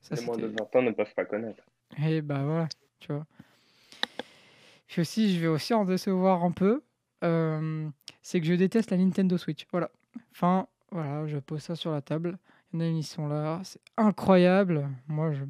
[0.00, 1.64] Ça, Les moins de c'était- 20 ans ne peuvent pas connaître.
[2.04, 2.68] et bah voilà,
[3.00, 3.26] tu vois.
[4.86, 6.82] Puis aussi, je vais aussi en décevoir un peu.
[7.24, 7.88] euh,
[8.22, 9.66] c'est que je déteste la Nintendo Switch.
[9.72, 9.90] Voilà.
[10.32, 12.38] Enfin, voilà, je pose ça sur la table.
[12.72, 13.60] Il y en a une, ils sont là.
[13.64, 14.88] C'est incroyable.
[15.08, 15.42] Moi, je...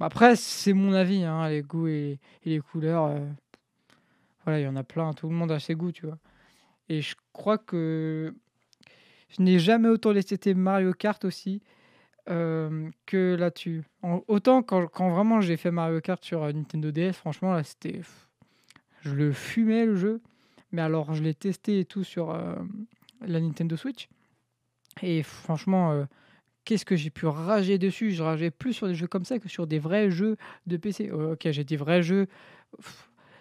[0.00, 3.04] Après, c'est mon avis, hein, les goûts et, les couleurs.
[3.04, 3.26] euh,
[4.44, 5.12] Voilà, il y en a plein.
[5.12, 6.18] Tout le monde a ses goûts, tu vois.
[6.88, 8.34] Et je crois que
[9.28, 11.62] je n'ai jamais autant détesté Mario Kart aussi
[12.28, 13.84] euh, que là-dessus.
[14.28, 18.00] Autant quand, quand vraiment j'ai fait Mario Kart sur euh, Nintendo DS, franchement, là, c'était.
[19.02, 20.20] Je le fumais le jeu.
[20.70, 22.32] Mais alors, je l'ai testé et tout sur
[23.20, 24.08] la Nintendo Switch.
[25.02, 26.06] Et franchement,
[26.64, 28.12] qu'est-ce que j'ai pu rager dessus?
[28.12, 31.10] Je rageais plus sur des jeux comme ça que sur des vrais jeux de PC.
[31.12, 32.26] Oh, ok, j'ai dit vrais jeux.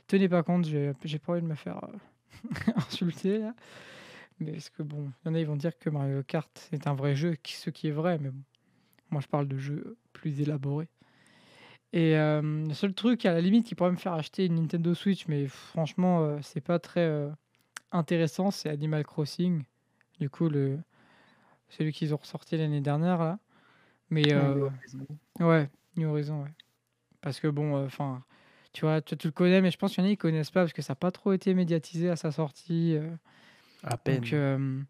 [0.08, 3.54] Tenez pas compte, j'ai pas envie de me faire euh, insulter là.
[4.40, 6.88] Mais parce que bon, il y en a, ils vont dire que Mario Kart c'est
[6.88, 8.42] un vrai jeu, ce qui est vrai, mais bon.
[9.12, 10.88] Moi, je parle de jeux plus élaborés.
[11.94, 14.94] Et euh, le seul truc, à la limite, qui pourrait me faire acheter une Nintendo
[14.94, 17.30] Switch, mais franchement, euh, c'est pas très euh,
[17.92, 19.64] intéressant, c'est Animal Crossing.
[20.20, 20.80] Du coup, le,
[21.72, 23.40] celui qu'ils ont ressorti l'année dernière, là.
[24.10, 24.70] Mais euh,
[25.40, 26.52] ouais, New Horizon, ouais.
[27.22, 28.24] Parce que bon, enfin,
[28.74, 30.52] tu vois, tu, tu le connais, mais je pense qu'il y en a qui connaissent
[30.52, 32.96] pas parce que ça n'a pas trop été médiatisé à sa sortie.
[32.96, 33.10] euh.
[33.84, 34.22] À peine.
[34.22, 34.82] Donc euh,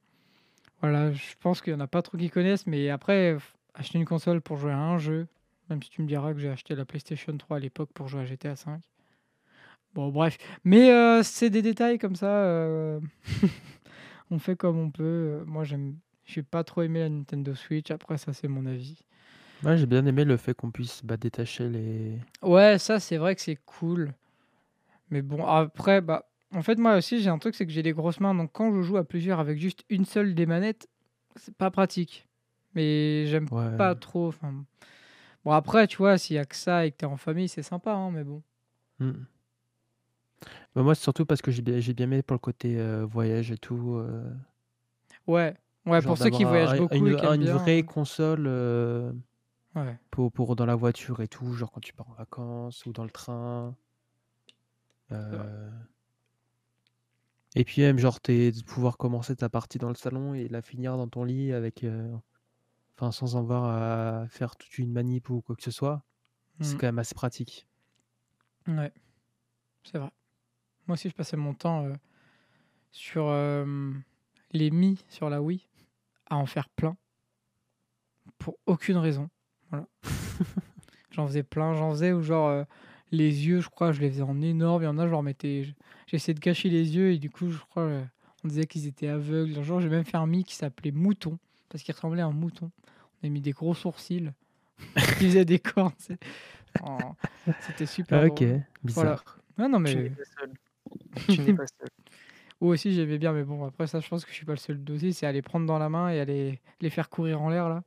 [0.82, 3.38] voilà, je pense qu'il y en a pas trop qui connaissent, mais après,
[3.74, 5.28] acheter une console pour jouer à un jeu,
[5.70, 8.22] même si tu me diras que j'ai acheté la PlayStation 3 à l'époque pour jouer
[8.22, 8.82] à GTA 5.
[9.94, 10.38] Bon, bref.
[10.64, 12.28] Mais euh, c'est des détails comme ça.
[12.28, 13.00] euh,
[14.32, 15.04] on fait comme on peut.
[15.04, 15.98] Euh, Moi, j'aime.
[16.26, 17.92] J'ai pas trop aimé la Nintendo Switch.
[17.92, 19.00] Après, ça, c'est mon avis.
[19.64, 22.18] Moi, j'ai bien aimé le fait qu'on puisse bah, détacher les.
[22.42, 24.14] Ouais, ça, c'est vrai que c'est cool.
[25.10, 27.92] Mais bon, après, bah, en fait, moi aussi, j'ai un truc, c'est que j'ai des
[27.94, 28.34] grosses mains.
[28.34, 30.88] Donc, quand je joue à plusieurs avec juste une seule des manettes,
[31.36, 32.28] c'est pas pratique.
[32.76, 33.76] Mais j'aime Ouais.
[33.78, 34.28] pas trop.
[34.30, 34.64] Enfin,
[35.44, 37.64] bon, après, tu vois, s'il y a que ça et que t'es en famille, c'est
[37.64, 38.42] sympa, hein, mais bon.
[39.00, 39.12] Mm.
[40.76, 43.06] Bah, moi, c'est surtout parce que j'ai bien, j'ai bien aimé pour le côté euh,
[43.06, 43.96] voyage et tout.
[43.98, 44.24] euh,
[45.28, 47.58] Ouais, ouais, pour ceux qui voyagent beaucoup une, et qui une bien.
[47.58, 49.12] vraie console euh,
[49.76, 52.94] Ouais, pour, pour dans la voiture et tout, genre quand tu pars en vacances ou
[52.94, 53.76] dans le train.
[55.12, 55.70] Euh,
[57.56, 60.98] Et puis même, genre, de pouvoir commencer ta partie dans le salon et la finir
[60.98, 62.16] dans ton lit avec, euh,
[62.96, 66.04] enfin, sans avoir à faire toute une manip ou quoi que ce soit.
[66.62, 66.80] C'est Mm.
[66.80, 67.68] quand même assez pratique.
[68.68, 68.92] ouais,
[69.84, 70.12] c'est vrai.
[70.88, 71.88] Moi aussi, je passais mon temps
[72.92, 73.32] sur
[74.52, 75.68] les Mi sur la Wii
[76.32, 76.96] à en faire plein
[78.38, 79.30] pour aucune raison.
[79.70, 79.86] Voilà.
[81.12, 82.64] j'en faisais plein, j'en faisais où genre euh,
[83.12, 84.82] les yeux, je crois, je les faisais en énorme.
[84.84, 85.74] Il y en a, je leur mettais, je-
[86.08, 88.04] j'essayais de cacher les yeux et du coup, je crois, euh,
[88.44, 89.58] on disait qu'ils étaient aveugles.
[89.60, 91.38] Un jour, j'ai même fait un Mi qui s'appelait Mouton
[91.70, 92.72] parce qu'il ressemblait à un mouton.
[93.22, 94.32] On a mis des gros sourcils
[94.96, 95.94] qui faisaient des cornes.
[95.98, 96.18] c'est-
[96.82, 96.98] Oh,
[97.60, 98.22] C'était super.
[98.22, 98.64] Ah, ok, drôle.
[98.82, 99.38] bizarre.
[99.58, 100.52] Ah non, Tu n'es mais pas seul.
[101.36, 101.90] Tu n'es pas seul.
[102.62, 104.58] Ou aussi j'aimais bien, mais bon, après ça, je pense que je suis pas le
[104.58, 107.70] seul dossier, c'est aller prendre dans la main et aller les faire courir en l'air
[107.70, 107.84] là.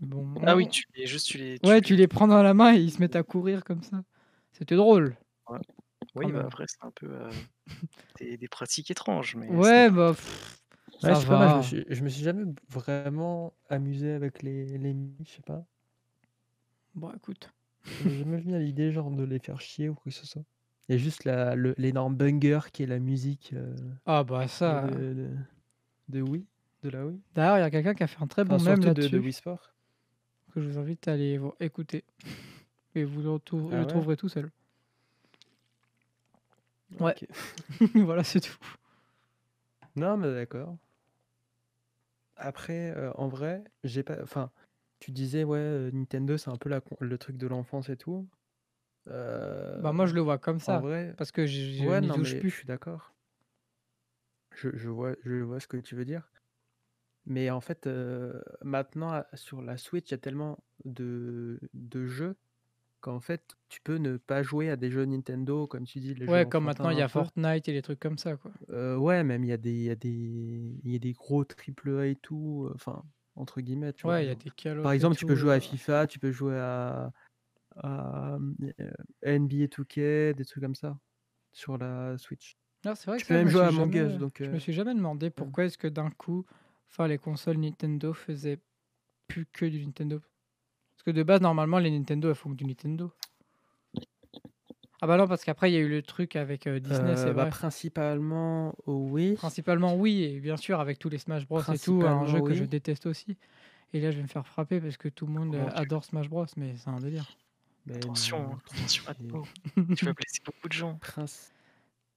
[0.00, 2.54] Bon, Ah oui, tu les juste tu les Ouais, tu tu les prends dans la
[2.54, 4.02] main et ils se mettent à courir comme ça.
[4.52, 5.16] C'était drôle.
[6.14, 7.30] oui, quand bah, après c'est un peu, heu,
[8.20, 10.58] des des pratiques étranges, mais Ouais, bah, pff,
[11.02, 14.12] Ouais, ça je sais pas, moi, je me suis, je me suis jamais vraiment amusé
[14.12, 15.64] avec les, les je sais pas.
[16.94, 17.50] Bon, écoute.
[17.98, 20.26] Je m'ai jamais venu à l'idée genre de les faire chier ou quoi que ce
[20.26, 20.42] soit.
[20.88, 23.74] Il y a juste la, le- l'énorme banger qui est la musique euh,
[24.06, 24.86] Ah bah ça.
[24.86, 25.30] de, de,
[26.08, 26.46] de Wii,
[26.82, 27.20] de la Wii.
[27.34, 29.72] D'ailleurs, il y a quelqu'un qui a fait un très bon Enfin, de, Wii Sport.
[30.54, 32.04] que je vous invite à aller vo- écouter.
[32.94, 33.28] Et vous le,
[33.70, 33.86] Ah le ouais?
[33.86, 34.50] trouverez tout seul.
[37.00, 37.14] Ouais.
[37.94, 38.56] Voilà, c'est tout.
[39.94, 40.76] Non, mais d'accord.
[42.36, 44.16] Après, euh, en vrai, j'ai pas.
[44.22, 44.50] Enfin,
[45.00, 48.26] tu disais, ouais, euh, Nintendo, c'est un peu la, le truc de l'enfance et tout.
[49.08, 50.80] Euh, Bah moi, je le vois comme en ça.
[50.80, 52.50] vrai, Parce que je, je ouais, n'y non, touche mais je plus.
[52.56, 53.12] suis d'accord.
[54.54, 56.30] Je, je vois, je vois ce que tu veux dire.
[57.26, 62.06] Mais en fait, euh, maintenant, à- sur la Switch, il y a tellement de, de
[62.06, 62.36] jeux
[63.00, 66.28] qu'en fait, tu peux ne pas jouer à des jeux Nintendo, comme tu dis, les
[66.28, 67.20] jeux Ouais, comme maintenant, il y a peu.
[67.24, 68.52] Fortnite et les trucs comme ça, quoi.
[68.70, 70.08] Euh, ouais, même il y a des, il y a des,
[70.84, 74.14] il y a des gros triple A et tout, euh, enfin, entre guillemets, tu vois.
[74.14, 74.42] Ouais, il y a genre.
[74.42, 75.36] des Call Par of et exemple, tu peux tout.
[75.36, 75.56] jouer euh.
[75.56, 77.12] à FIFA, tu peux jouer à,
[77.82, 78.38] à
[79.22, 80.98] NBA 2K, des trucs comme ça,
[81.52, 82.56] sur la Switch.
[82.84, 83.50] Ah, c'est vrai Tu que peux ça, je même me
[83.90, 84.42] jouer à donc...
[84.42, 86.44] je me suis jamais demandé pourquoi est-ce que d'un coup,
[86.90, 88.60] enfin, les consoles Nintendo faisaient
[89.26, 90.20] plus que du Nintendo.
[90.20, 93.12] Parce que de base, normalement, les Nintendo, elles font que du Nintendo.
[95.00, 97.26] Ah bah non, parce qu'après, il y a eu le truc avec euh, Disney, c'est
[97.26, 97.50] bah, vrai.
[97.50, 99.34] principalement, oui.
[99.34, 102.54] Principalement, oui, et bien sûr, avec tous les Smash Bros et tout, un jeu que
[102.54, 103.36] je déteste aussi.
[103.92, 106.46] Et là, je vais me faire frapper parce que tout le monde adore Smash Bros,
[106.56, 107.26] mais c'est un délire.
[107.96, 109.42] Attention, non, attention à toi.
[109.96, 110.98] Tu vas blesser beaucoup de gens.
[111.00, 111.52] Princi-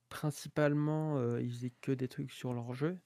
[0.09, 2.97] Principalement, euh, ils faisaient que des trucs sur leur jeu.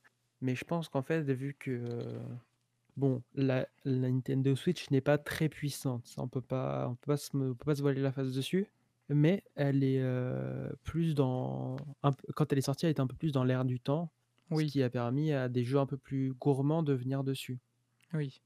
[0.42, 2.20] Mais je pense qu'en fait, vu que euh,
[2.98, 7.12] bon, la, la Nintendo Switch n'est pas très puissante, ça, on peut pas, on peut
[7.12, 8.68] pas se, me- on peut pas se voiler la face dessus.
[9.10, 13.16] Mais elle est euh, plus dans, un quand elle est sortie, elle était un peu
[13.16, 14.12] plus dans l'air du temps,
[14.50, 17.60] ce Oui, qui a permis à des jeux un peu plus gourmands de venir dessus.
[18.14, 18.42] oui.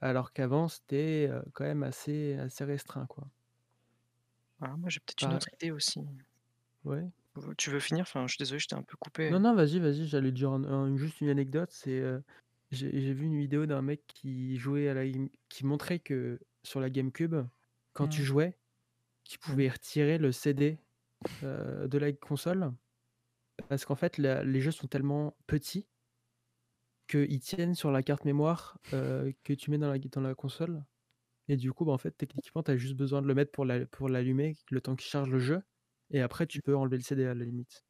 [0.00, 3.28] Alors qu'avant, c'était euh, quand même assez, assez restreint, quoi.
[4.60, 6.00] Ah, moi j'ai peut-être une Par- autre idée aussi.
[6.84, 7.04] Ouais.
[7.56, 8.02] Tu veux finir?
[8.02, 9.30] Enfin, je suis désolé, je t'ai un peu coupé.
[9.30, 11.70] Non, non, vas-y, vas-y, j'allais dire un- un- juste une anecdote.
[11.70, 12.20] C'est, euh,
[12.72, 16.40] j'ai j'ai vu une vidéo d'un mec qui jouait à la, Game- qui montrait que
[16.64, 17.36] sur la GameCube,
[17.92, 18.26] quand tu Mhm.
[18.26, 18.58] jouais,
[19.24, 20.78] tu pouvais retirer le CD
[21.42, 22.72] de la console
[23.68, 25.86] parce qu'en fait, la- les jeux sont tellement petits
[27.08, 30.84] qu'ils tiennent sur la carte mémoire euh, que tu mets dans la, dans la console.
[31.48, 33.64] Et du coup, bah, en fait, techniquement, tu as juste besoin de le mettre pour
[33.66, 35.62] la- pour l'allumer le temps qu'il charge le jeu.
[36.10, 37.84] Et après, tu peux enlever le CD à la limite.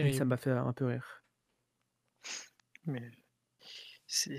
[0.00, 0.24] Et ça Terrible.
[0.24, 1.24] m'a fait un peu rire.
[2.86, 3.12] Mais
[4.06, 4.32] c'est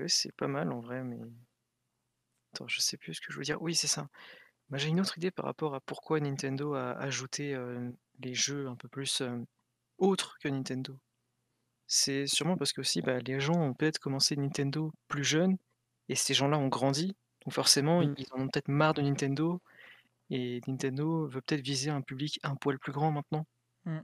[0.00, 1.18] ouais, pas mal en vrai, mais
[2.52, 3.60] attends, je sais plus ce que je veux dire.
[3.62, 4.08] Oui, c'est ça.
[4.70, 7.90] Moi, j'ai une autre idée par rapport à pourquoi Nintendo a ajouté euh,
[8.20, 9.38] les jeux un peu plus euh,
[9.98, 10.98] autres que Nintendo.
[11.90, 15.58] C'est sûrement parce que aussi, bah, les gens ont peut-être commencé Nintendo plus jeunes
[16.08, 17.16] et ces gens-là ont grandi.
[17.44, 18.14] Donc forcément, Mm.
[18.16, 19.60] ils en ont peut-être marre de Nintendo
[20.30, 23.46] et Nintendo veut peut-être viser un public un poil plus grand maintenant.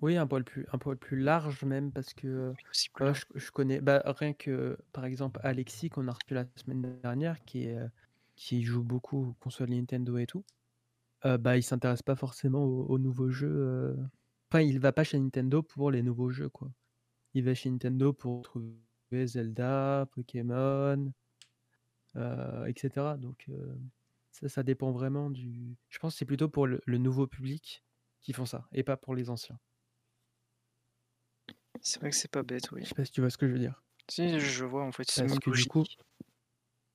[0.02, 3.04] Oui, un poil plus, un poil plus large même parce que euh, mais aussi plus
[3.04, 3.22] large.
[3.34, 7.44] je, je connais bah, rien que par exemple Alexis qu'on a reçu la semaine dernière
[7.44, 7.88] qui est, euh,
[8.36, 10.44] qui joue beaucoup aux consoles Nintendo et tout.
[11.24, 13.48] euh, bah il s'intéresse pas forcément aux, aux nouveaux jeux.
[13.54, 13.96] euh.
[14.50, 16.70] Enfin, il va pas chez Nintendo pour les nouveaux jeux quoi.
[17.36, 21.12] Il va chez Nintendo pour trouver Zelda, Pokémon,
[22.16, 23.16] euh, etc.
[23.18, 23.74] Donc euh,
[24.30, 25.76] ça, ça dépend vraiment du.
[25.88, 27.84] Je pense que c'est plutôt pour le, le nouveau public
[28.22, 29.58] qui font ça et pas pour les anciens.
[31.82, 32.80] C'est vrai que c'est pas bête, oui.
[32.84, 33.82] Je sais pas si tu vois ce que je veux dire.
[34.08, 35.84] Si, je vois en fait, c'est que du coup,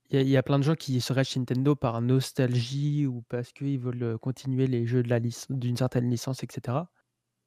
[0.09, 3.05] il y, a- il y a plein de gens qui seraient chez Nintendo par nostalgie
[3.05, 6.91] ou parce qu'ils veulent euh, continuer les jeux de la lic- d'une certaine licence, etc.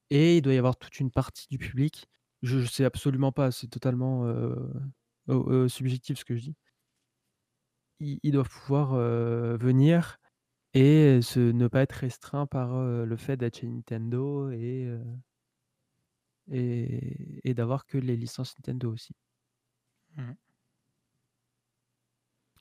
[0.09, 2.07] Et il doit y avoir toute une partie du public.
[2.45, 6.55] Je ne sais absolument pas, c'est totalement euh, subjectif ce que je dis.
[7.99, 8.95] Ils, ils doivent pouvoir
[9.57, 10.17] venir
[10.75, 14.89] et se, ne pas être restreints par le fait d'être chez Nintendo et,
[16.51, 19.13] et, et d'avoir que les licences Nintendo aussi.
[20.17, 20.35] Mhm.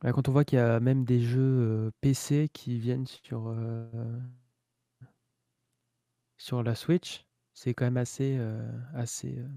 [0.04, 3.88] Ouais, Quand on voit qu'il y a même des jeux PC qui viennent sur, euh,
[6.36, 9.48] sur la Switch, c'est quand même assez, euh, assez euh,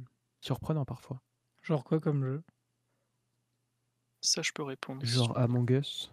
[0.41, 1.21] surprenant parfois.
[1.63, 2.43] Genre quoi comme jeu?
[4.21, 5.05] Ça, je peux répondre.
[5.05, 5.37] Genre.
[5.37, 6.11] Among Us.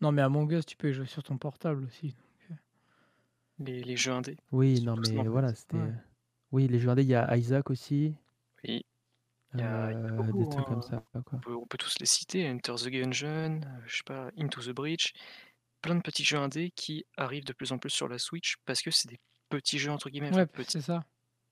[0.00, 2.14] Non, mais Among Us, tu peux y jouer sur ton portable aussi.
[3.58, 4.38] Les, les jeux indés.
[4.52, 5.76] Oui, non, mais voilà, c'était.
[5.76, 5.82] Ouais.
[5.82, 5.92] euh,
[6.52, 8.14] Oui, les jeux indés, il y a Isaac aussi.
[8.64, 8.84] Oui.
[9.52, 10.82] Il y a, il y a euh, des beaucoup, trucs comme hein.
[10.82, 11.38] ça, quoi.
[11.38, 14.62] On peut, on peut tous les citer, Enter the Gungeon, euh, je sais pas, Into
[14.62, 15.12] the Breach,
[15.82, 18.80] plein de petits jeux indés qui arrivent de plus en plus sur la Switch parce
[18.80, 19.18] que c'est des
[19.50, 20.70] petits jeux entre guillemets, Ouais, petits.
[20.70, 21.04] c'est ça.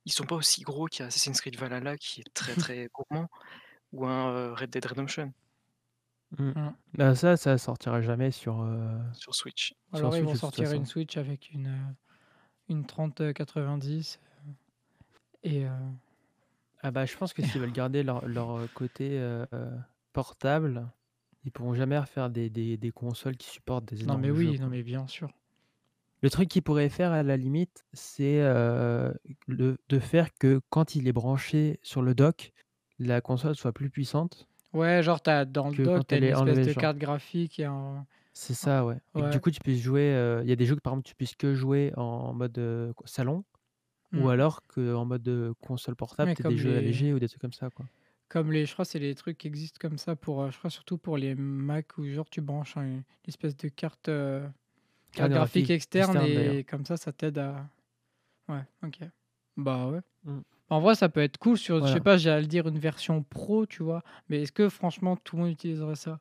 [0.09, 3.29] Ils sont pas aussi gros qu'un Assassin's Creed Valhalla qui est très très gourmand
[3.93, 5.33] ou un euh, Red Dead Redemption
[6.39, 6.51] Mm.
[6.51, 6.75] Mm.
[6.95, 9.75] Bah, ça, ça sortira jamais sur, euh, sur Switch.
[9.95, 10.87] sur Alors ils Switch vont sortir une.
[10.87, 11.97] Switch avec une,
[12.69, 14.53] une 3090 euh,
[15.43, 15.71] et euh,
[16.83, 19.21] Ah bah, je pense que s'ils veulent garder leur, leur côté
[20.13, 20.91] portable,
[21.45, 24.55] ils pourront jamais refaire des, des, des consoles qui supportent des non mais énormes jeux,
[24.55, 25.31] oui, non mais bien sûr.
[26.23, 29.13] Le truc qu'ils pourraient faire à la limite, c'est euh,
[29.47, 32.53] le, de faire que quand il est branché sur le dock,
[32.99, 36.25] la console soit plus puissante Ouais, genre t'as dans le que dock, quand t'as elle
[36.25, 36.73] une est espèce enlevée, de genre.
[36.73, 38.07] carte graphique et un...
[38.35, 38.99] C'est ça, ouais.
[39.17, 39.41] Et que du Ouais.
[39.41, 40.15] coup, tu puisses jouer.
[40.15, 42.57] euh, Il y a des jeux que par exemple, tu puisses que jouer en mode
[42.59, 43.45] euh, salon,
[44.15, 44.31] ou Mm.
[44.31, 47.43] alors qu'en mode euh, console portable, tu des comme jeux les allégés ou des trucs
[47.43, 47.87] comme ça, quoi.
[48.29, 50.71] comme les je crois c'est les trucs qui existent comme ça pour euh, je crois
[50.71, 54.47] surtout pour les Mac où genre tu branches un- une espèce de carte euh,
[55.13, 57.69] carte graphique externe et comme ça ça t'aide à
[58.49, 59.01] Ouais, OK.
[59.57, 60.01] Bah ouais.
[60.25, 60.41] Mm.
[60.71, 63.67] En vrai, ça peut être cool sur je sais pas, j'allais dire une version pro,
[63.67, 66.21] tu vois, mais est-ce que franchement tout le monde utiliserait ça?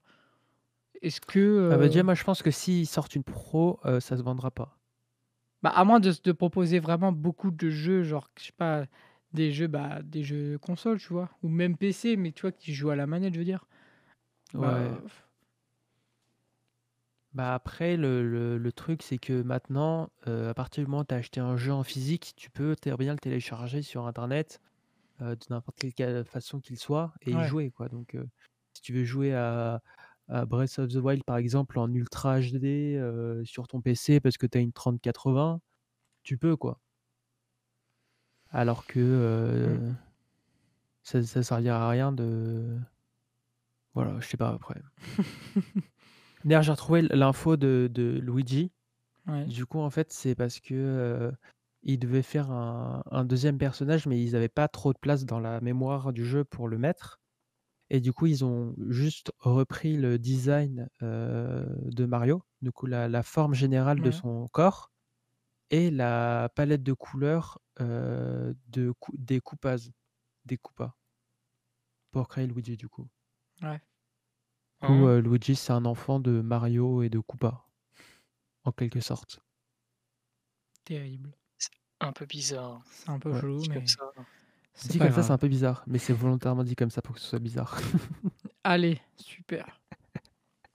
[1.02, 4.00] Est-ce que Ah bah, déjà, euh, moi, je pense que s'ils sortent une pro, euh,
[4.00, 4.78] ça se vendra pas.
[5.62, 8.86] Bah, à moins de, de proposer vraiment beaucoup de jeux, genre, je sais pas,
[9.34, 12.74] des jeux, bah, des jeux console, tu vois, ou même PC, mais tu vois, qui
[12.74, 13.66] jouent à la manette, je veux dire.
[14.54, 14.90] Bah, Ouais.
[14.90, 15.02] Bah
[17.44, 21.14] après, le, le- le truc, c'est que maintenant, euh, à partir du moment où tu
[21.14, 24.60] as acheté un jeu en physique, tu peux très bien le télécharger sur Internet
[25.22, 27.90] euh, de n'importe quelle façon qu'il soit et y ouais, jouer, quoi.
[27.90, 28.26] Donc, euh,
[28.74, 29.82] si tu veux jouer à,
[30.30, 33.00] à Breath of the Wild, par exemple, en Ultra HD
[33.46, 35.62] sur ton PC parce que tu as une 3080,
[36.24, 36.80] tu peux, quoi.
[38.50, 39.96] Alors que euh, Mm.
[41.04, 42.78] ça, ça servira à rien de...
[43.94, 44.82] Voilà, je sais pas après.
[46.48, 48.72] D'ailleurs, j'ai retrouvé l'info de, de Luigi.
[49.28, 49.46] ouais.
[49.48, 51.32] Du coup, en fait, c'est parce que euh,
[51.84, 55.40] ils devaient faire un, un deuxième personnage, mais ils n'avaient pas trop de place dans
[55.40, 57.20] la mémoire du jeu pour le mettre.
[57.90, 63.10] Et du coup, ils ont juste repris le design euh, de Mario, du coup, la,
[63.10, 64.12] la forme générale de Ouais.
[64.12, 64.92] son corps
[65.72, 69.90] et la palette de couleurs euh, de, cou- des Koopas,
[70.46, 70.96] des Koopas,
[72.12, 73.08] pour créer Luigi, du coup.
[73.62, 73.80] Ouais.
[74.82, 77.66] Du coup, Hein euh, Luigi, c'est un enfant de Mario et de Koopa,
[78.64, 79.40] en quelque sorte.
[80.84, 81.32] Terrible.
[81.58, 82.82] C'est un peu bizarre.
[82.90, 83.42] C'est un peu Ouais.
[83.42, 84.12] chelou, Dit mais comme ça.
[84.74, 87.02] c'est Dit pas comme ça, c'est un peu bizarre, mais c'est volontairement dit comme ça
[87.02, 87.76] pour que ce soit bizarre.
[88.64, 89.80] Allez, super.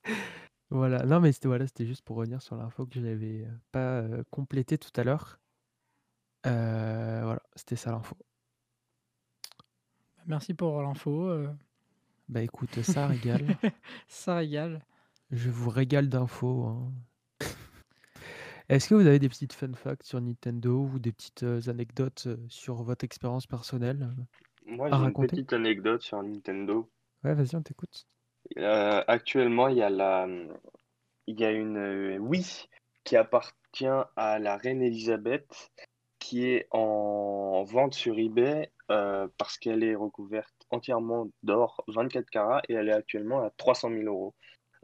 [0.70, 4.00] Voilà, non, mais c'était voilà, c'était juste pour revenir sur l'info que j'avais euh, pas
[4.00, 5.38] euh, complétée tout à l'heure.
[6.46, 8.16] Euh, voilà, c'était ça l'info.
[10.26, 11.28] Merci pour l'info.
[11.28, 11.53] euh.
[12.33, 13.59] Bah écoute, ça régale.
[14.09, 14.80] Ça régale.
[15.30, 16.64] Je vous régale d'infos.
[16.64, 16.93] hein.
[18.68, 22.24] Est-ce que vous avez des petites fun facts sur Nintendo ou des petites euh, anecdotes
[22.26, 24.22] euh, sur votre expérience personnelle euh,
[24.66, 25.37] Moi, à j'ai une raconter?
[25.37, 26.89] petite anecdote sur Nintendo.
[27.22, 28.07] Ouais, vas-y, on t'écoute.
[28.59, 30.26] Euh, actuellement, il y a la,
[31.26, 32.66] il y a une euh, Wii
[33.05, 35.70] qui appartient à la reine Elisabeth
[36.18, 42.62] qui est en vente sur eBay euh, parce qu'elle est recouverte entièrement d'or 24 carats
[42.68, 44.34] et elle est actuellement à 300 000 euros.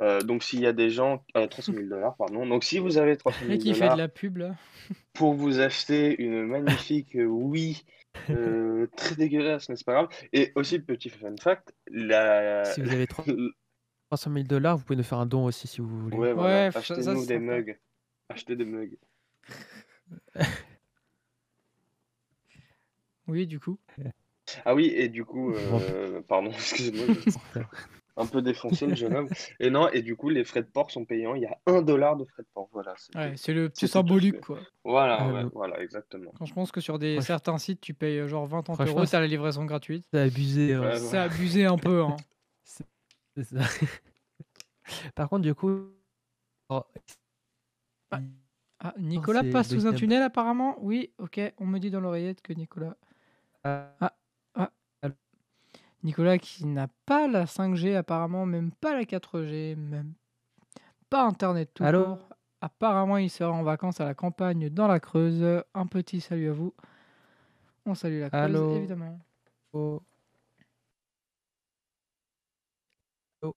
[0.01, 2.47] Euh, donc s'il y a des gens, euh, 300 000 dollars, pardon.
[2.47, 4.55] Donc si vous avez 300 Et 000 qui fait de dollars la pub là.
[5.14, 7.82] pour vous acheter une magnifique euh, Wii
[8.30, 10.09] euh, très dégueulasse, mais c'est pas grave?
[10.32, 12.64] Et aussi, petit fun fact, la...
[12.66, 13.32] Si vous avez 300
[14.32, 16.16] 000 dollars, vous pouvez nous faire un don aussi si vous voulez.
[16.16, 17.39] Ouais, voilà, Ouais, ça- ça, achetez-nous des sympa.
[17.57, 17.78] mugs.
[18.28, 18.97] Achetez des mugs.
[23.26, 23.78] Oui, du coup.
[24.65, 27.15] Ah oui, et du coup, euh, pardon, excusez-moi,
[28.17, 29.29] un peu défoncé le jeune homme.
[29.61, 31.35] Et non, et du coup, les frais de port sont payants.
[31.37, 32.69] Il y a un dollar de frais de port.
[32.73, 32.93] Voilà.
[32.97, 33.37] c'est Ouais, tout.
[33.37, 34.59] c'est le petit symbolique quoi.
[34.85, 36.33] Voilà, Ah, ouais, voilà, exactement.
[36.37, 38.95] Quand je pense que sur des certains sites, tu payes euh, genre 20 30 Franchement,
[38.97, 40.05] euros, c'est- t'as la livraison gratuite.
[40.13, 40.75] C'est abusé.
[40.75, 40.81] hein.
[40.81, 42.03] Ouais, C'est abusé un peu.
[42.03, 42.17] Hein.
[42.65, 43.61] C'est ça.
[45.15, 45.83] Par contre, du coup.
[46.71, 46.83] oh,
[48.81, 51.41] Ah, Nicolas c'est passe sous un tunnel apparemment Oui, ok.
[51.59, 52.97] On me dit dans l'oreillette que Nicolas.
[53.65, 54.13] ah,
[56.03, 60.15] Nicolas qui n'a pas la 5G apparemment, même pas la 4G, même
[61.11, 62.29] pas Internet tout Allô court.
[62.61, 65.63] Apparemment, il sera en vacances à la campagne dans la Creuse.
[65.75, 66.75] Un petit salut à vous.
[67.87, 69.19] On salue la Creuse, Allô évidemment.
[69.73, 70.03] oh.
[73.43, 73.57] Allô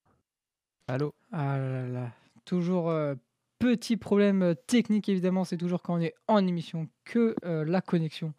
[0.87, 2.11] Allô Ah là là.
[2.45, 3.15] Toujours euh,
[3.61, 5.43] petit problème euh, technique, évidemment.
[5.43, 8.33] C'est toujours quand on est en émission que euh, la connexion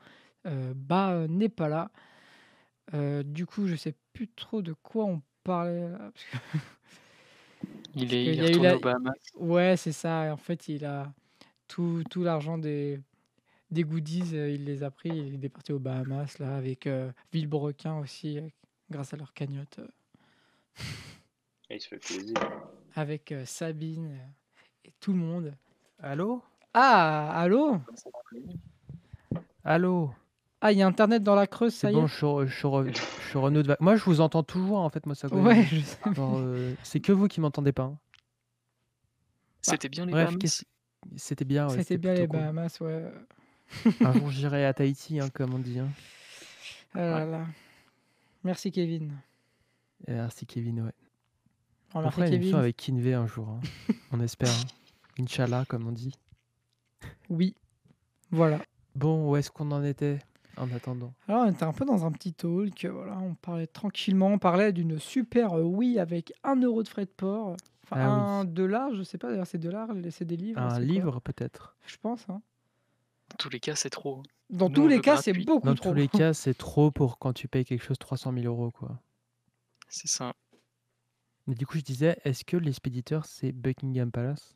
[0.46, 1.90] euh, bah, n'est pas là.
[2.94, 6.36] Euh, du coup, je sais plus trop de quoi on parlait là, parce que
[7.94, 9.12] Il est, qu'il il y est a eu retourné la aux Bahamas.
[9.36, 10.32] ouais, c'est ça.
[10.32, 11.12] En fait, il a
[11.68, 13.00] tout, tout l'argent des,
[13.70, 15.10] des goodies, euh, il les a pris.
[15.10, 18.48] Il est parti aux Bahamas là avec euh, Villebrequin aussi, euh,
[18.90, 19.88] grâce à leur cagnotte, euh,
[21.70, 22.36] Et il se fait plaisir.
[22.94, 24.26] avec euh, Sabine euh,
[24.84, 25.54] et tout le monde.
[25.98, 26.42] Allô?
[26.74, 27.80] Ah, allô?
[29.64, 30.14] Allô?
[30.64, 32.92] Ah, il y a Internet dans la Creuse, ça y bon, est je re- je
[32.92, 35.64] je suis revenu de vac- Moi, je vous entends toujours, en fait, moi, ça Ouais,
[35.64, 35.98] je sais.
[36.14, 37.82] Genre, euh, c'est que vous qui m'entendez pas.
[37.84, 37.98] hein.
[39.60, 40.38] C'était bien les Bref, Bahamas.
[40.38, 40.64] qu'est-ce-
[41.16, 41.68] c'était bien.
[41.68, 42.40] ouais, C'était bien les plutôt cool.
[42.40, 43.04] Bahamas, ouais.
[44.00, 45.78] Un jour, j'irai à Tahiti, hein, comme on dit.
[45.80, 45.88] hein.
[46.94, 47.46] Ah là là.
[48.44, 49.12] Merci Kevin.
[50.06, 50.82] Et merci, Kevin.
[50.82, 50.92] Ouais.
[51.94, 53.48] Oh, On merci fera une émission avec Kinvey un jour.
[53.48, 53.60] hein.
[54.12, 54.48] on espère.
[54.50, 54.66] hein.
[55.20, 56.14] Inch'Allah, comme on dit.
[57.28, 57.54] Oui.
[58.30, 58.60] Voilà.
[58.94, 60.18] Bon, où est-ce qu'on en était?
[60.56, 62.84] En attendant Alors, on était un peu dans un petit talk.
[62.84, 64.28] Voilà, on parlait tranquillement.
[64.28, 67.56] On parlait d'une super euh, Wii avec 1 euro de frais de port.
[67.84, 68.20] Enfin, Ah oui.
[68.22, 70.60] un dollar, je sais pas d'ailleurs, c'est dollars, c'est des livres.
[70.60, 72.28] Un livre, peut-être Je pense.
[72.28, 72.40] hein.
[73.30, 74.22] Dans tous les cas, c'est trop.
[74.50, 75.88] Dans Nous, tous les cas, c'est beaucoup Dans trop.
[75.90, 79.00] tous les cas, c'est trop pour quand tu payes quelque chose 300 000 euros, quoi.
[79.88, 80.32] C'est ça.
[81.46, 84.54] Mais du coup, je disais, est-ce que l'expéditeur, c'est Buckingham Palace?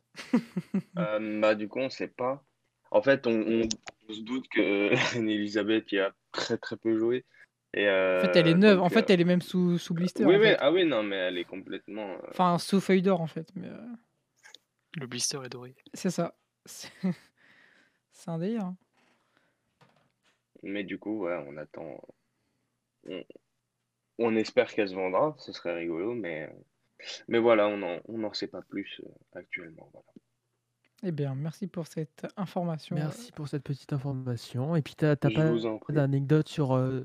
[0.97, 2.43] Euh, bah, du coup, on sait pas.
[2.91, 3.67] En fait, on, on-
[4.09, 7.25] on se doute que reine Elisabeth y a très très peu joué.
[7.73, 8.81] Et, En fait, elle est euh, neuve.
[8.81, 10.25] En fait, euh, elle est même sous, sous blister.
[10.25, 10.57] oui, en oui, fait.
[10.59, 12.09] ah oui, non, mais elle est complètement.
[12.13, 13.49] euh, Enfin, sous feuille d'or, en fait.
[13.55, 13.77] Mais euh,
[14.95, 15.75] Le blister est doré.
[15.93, 16.35] c'est ça.
[18.11, 18.65] C'est un délire.
[18.65, 18.77] hein.
[20.63, 22.01] Mais du coup, ouais, on attend.
[23.07, 23.23] On,
[24.17, 26.49] on espère qu'elle se vendra, ce serait rigolo, mais,
[27.27, 29.89] mais voilà, on n'en on en sait pas plus euh, actuellement.
[29.93, 30.07] voilà.
[31.03, 32.95] Eh bien, merci pour cette information.
[32.95, 34.75] Merci pour cette petite information.
[34.75, 37.03] Et puis, t'as t'as Je pas d'anecdote sur euh,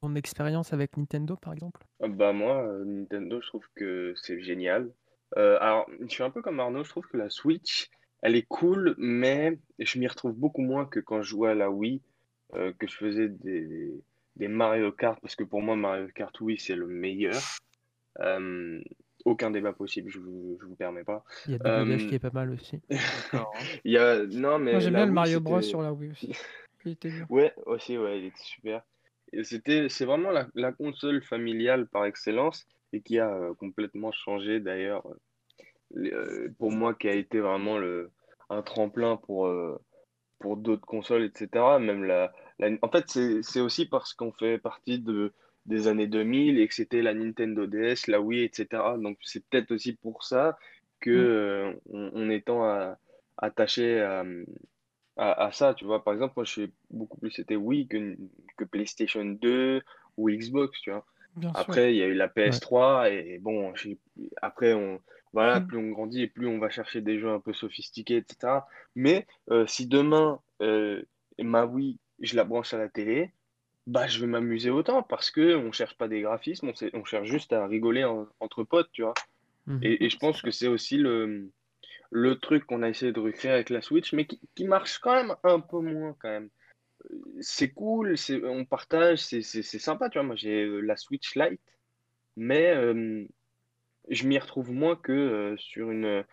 [0.00, 1.84] ton expérience avec Nintendo, par exemple?
[2.00, 4.90] Ah Bah moi, euh, Nintendo, je trouve que c'est génial.
[5.36, 7.90] Euh, alors, je suis un peu comme Arnaud, je trouve que la Switch,
[8.22, 11.70] elle est cool, mais je m'y retrouve beaucoup moins que quand je jouais à la
[11.70, 12.00] Wii,
[12.54, 13.90] euh, que je faisais des,
[14.36, 17.40] des Mario Kart, parce que pour moi, Mario Kart Wii, c'est le meilleur.
[19.26, 21.24] Aucun débat possible, je vous, je vous permets pas.
[21.46, 22.80] Il y a Double Dash Euh, qui est pas mal aussi.
[23.32, 23.44] Hein.
[23.84, 24.24] Il y a...
[24.24, 26.32] Non, mais Moi, j'aime bien le Mario Bros sur la Wii aussi.
[26.84, 27.26] Il était bien.
[27.28, 28.82] Ouais, aussi, ouais, il était super.
[29.32, 34.12] Et c'était, c'est vraiment la, la console familiale par excellence et qui a euh, complètement
[34.12, 35.02] changé d'ailleurs,
[35.96, 38.12] euh, euh, pour moi, qui a été vraiment le,
[38.50, 39.76] un tremplin pour, euh,
[40.38, 41.80] pour d'autres consoles, etc.
[41.80, 45.32] Même la, la- en fait, c'est, c'est aussi parce qu'on fait partie de,
[45.66, 48.96] des années 2000 et que c'était la Nintendo DS, la Wii, etc.
[48.98, 50.58] Donc c'est peut-être aussi pour ça
[51.00, 51.14] que, Mm.
[51.14, 52.98] euh, on, on étant à-
[53.36, 54.24] attaché à,
[55.16, 56.02] à, à ça, tu vois.
[56.04, 58.16] Par exemple, moi, je suis beaucoup plus c'était Wii que,
[58.56, 59.82] que PlayStation 2
[60.16, 61.04] ou Xbox, tu vois.
[61.36, 61.52] Bien.
[61.54, 63.74] Après, il y a eu la PS3 et bon,
[64.40, 65.00] après, on,
[65.32, 65.66] voilà, Mm.
[65.66, 68.66] plus on grandit et plus on va chercher des jeux un peu sophistiqués, etc.
[68.94, 71.02] Mais euh, si demain, euh,
[71.38, 73.32] ma Wii, je la branche à la télé,
[73.86, 77.04] bah, je vais m'amuser autant parce que on cherche pas des graphismes, on, sait- on
[77.04, 79.14] cherche juste à rigoler en- entre potes, tu vois.
[79.66, 79.80] Mhm.
[79.82, 81.50] Et, et je pense que c'est aussi le,
[82.10, 85.14] le truc qu'on a essayé de recréer avec la Switch, mais qui, qui marche quand
[85.14, 86.50] même un peu moins quand même.
[87.12, 90.26] Euh, C'est cool, c'est, on partage, c'est c'est- c'est sympa, tu vois.
[90.26, 91.60] Moi, j'ai euh, la Switch Lite,
[92.36, 93.26] mais euh,
[94.08, 96.24] je m'y retrouve moins que euh, sur une, euh,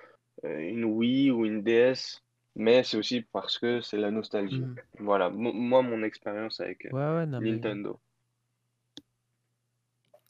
[0.46, 2.23] une Wii ou une DS.
[2.56, 4.62] Mais c'est aussi parce que c'est la nostalgie.
[4.62, 4.76] Mhm.
[5.00, 8.00] Voilà, Mo- moi, mon expérience avec euh, Ouais, ouais, non, mais Nintendo.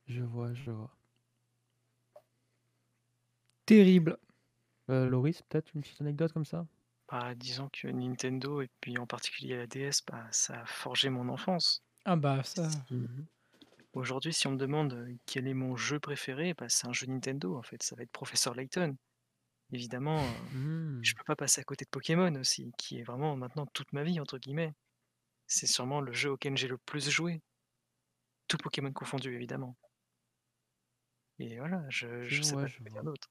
[0.07, 0.91] je vois, je vois.
[3.65, 4.17] Terrible.
[4.89, 6.65] Euh, Loris, peut-être une petite anecdote comme ça?
[7.09, 11.29] Bah, disons que Nintendo, et puis en particulier la DS, bah, ça a forgé mon
[11.29, 11.83] enfance.
[12.05, 12.67] Ah bah ça.
[12.89, 13.25] Mhm.
[13.93, 17.07] Aujourd'hui, si on me demande euh, quel est mon jeu préféré, bah, c'est un jeu
[17.07, 17.81] Nintendo, en fait.
[17.83, 18.95] Ça va être Professeur Layton.
[19.73, 21.01] Évidemment, euh, Mhm.
[21.01, 24.03] je peux pas passer à côté de Pokémon aussi, qui est vraiment maintenant toute ma
[24.03, 24.73] vie, entre guillemets.
[25.47, 27.41] C'est sûrement le jeu auquel j'ai le plus joué.
[28.47, 29.75] Tout Pokémon confondu, évidemment.
[31.39, 33.27] Et voilà, je, je Je sais pas je quoi dire d'autre.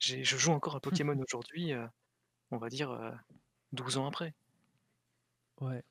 [0.00, 1.86] J'ai- Je joue encore à Pokémon aujourd'hui, euh,
[2.52, 3.12] on va dire euh,
[3.72, 4.34] 12 ans après.
[5.60, 5.82] Ouais.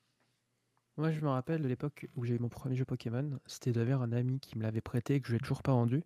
[0.98, 3.38] Moi, je me rappelle de l'époque où j'ai eu mon premier jeu Pokémon.
[3.46, 5.72] C'était d'ailleurs un ami qui me l'avait prêté et que je lui ai toujours pas
[5.72, 6.02] rendu.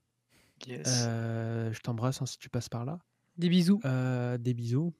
[0.66, 1.11] Yes.
[1.11, 3.01] Euh, je t'embrasse hein, si tu passes par là.
[3.41, 3.80] Des bisous.
[3.86, 4.93] Euh, des bisous.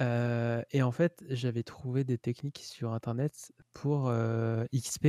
[0.00, 5.08] Euh, et en fait, j'avais trouvé des techniques sur Internet pour euh, XP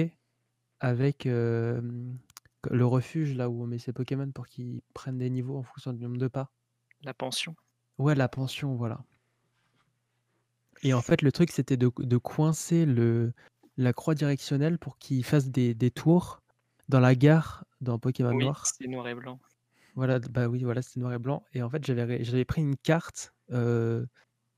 [0.80, 1.80] avec euh,
[2.70, 5.94] le refuge là où on met ses Pokémon pour qu'ils prennent des niveaux en fonction
[5.94, 6.52] du nombre de pas.
[7.04, 7.56] La pension.
[8.00, 9.04] Ouais, la pension, voilà.
[10.82, 13.34] Et en fait, le truc, c'était de, de coincer le,
[13.78, 16.42] la croix directionnelle pour qu'il fasse des, des tours
[16.90, 18.66] dans la gare dans Pokémon Oui, Noir.
[18.66, 19.40] c'était noir et blanc.
[19.96, 22.62] Voilà, bah, oui, voilà, c'était noir et blanc et en fait, j'avais ré j'avais pris
[22.62, 23.34] une carte,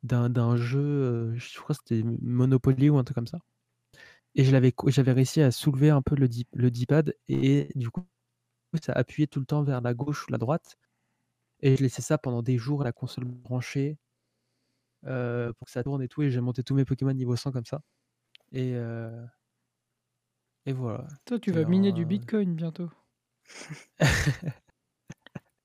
[0.03, 3.39] d'un d'un jeu, je crois que c'était Monopoly ou un truc comme ça
[4.35, 8.05] et je l'avais co j'avais réussi à soulever un peu le D-pad et du coup,
[8.83, 10.77] ça appuyait tout le temps vers la gauche ou la droite
[11.61, 13.97] et je laissais ça pendant des jours, la console branchée
[15.03, 17.65] pour que ça tourne et tout et j'ai monté tous mes Pokémon niveau 100 comme
[17.65, 17.81] ça
[18.53, 18.75] et
[20.67, 21.07] et voilà.
[21.25, 22.89] Toi, tu vas miner du bitcoin bientôt.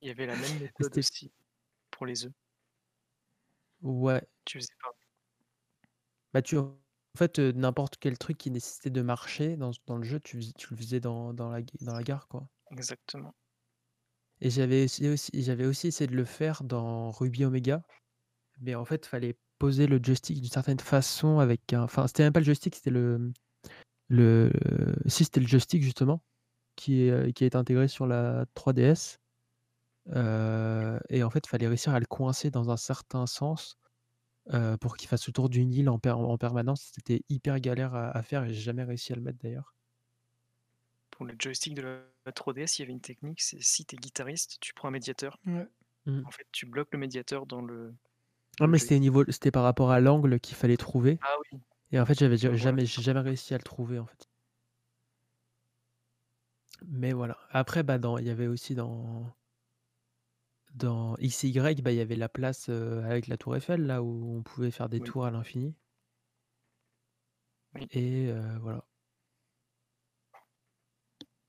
[0.02, 1.32] Il y avait la même méthode aussi
[1.90, 2.32] pour les œufs.
[3.82, 4.22] ouais.
[4.44, 4.90] Tu faisais pas
[6.34, 6.76] Bah, tu en
[7.16, 10.70] fait, heu, n'importe quel truc qui nécessitait de marcher dans dans le jeu, tu tu
[10.70, 13.34] le faisais dans dans la dans la gare, quoi exactement.
[14.40, 17.82] et j'avais aussi j'avais aussi essayé de le faire dans Ruby Omega,
[18.60, 22.32] mais en fait, fallait poser le joystick d'une certaine façon avec un enfin, c'était même
[22.34, 23.32] pas le joystick, c'était le,
[24.08, 24.52] le
[25.06, 26.24] si, c'était le joystick justement
[26.76, 29.20] qui est, heu, qui est intégré sur la 3DS,
[30.14, 33.76] heu et en fait, fallait réussir à le coincer dans un certain sens,
[34.54, 36.90] heu, pour qu'il fasse le tour d'une île en per en permanence.
[36.94, 39.74] C'était hyper galère à à faire et j'ai jamais réussi à le mettre d'ailleurs.
[41.12, 41.82] Pour le joystick de
[42.24, 44.92] la 3DS, il y avait une technique, c'est si tu es guitariste, tu prends un
[44.92, 45.38] médiateur.
[45.46, 45.68] Ouais.
[46.06, 46.24] Mmh.
[46.24, 47.94] En fait, tu bloques le médiateur dans le
[48.60, 49.00] Non, le mais c'était au joystick.
[49.00, 51.60] niveau c'était par rapport à l'angle qu'il fallait trouver Ah oui,
[51.92, 52.56] et en fait, j'avais ja voilà.
[52.56, 54.28] jamais j'ai jamais réussi à le trouver, en fait.
[56.86, 57.38] Mais voilà.
[57.50, 59.32] Après, bah, dans il y avait aussi dans
[60.74, 64.36] dans XY, bah, il y avait la place, heu, avec la tour Eiffel, là où
[64.38, 65.02] on pouvait faire des Oui.
[65.02, 65.76] tours à l'infini
[67.74, 67.90] Oui.
[67.90, 68.84] et heu, voilà.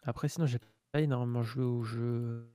[0.04, 0.60] Après sinon, j'ai
[0.92, 2.54] pas énormément joué aux jeux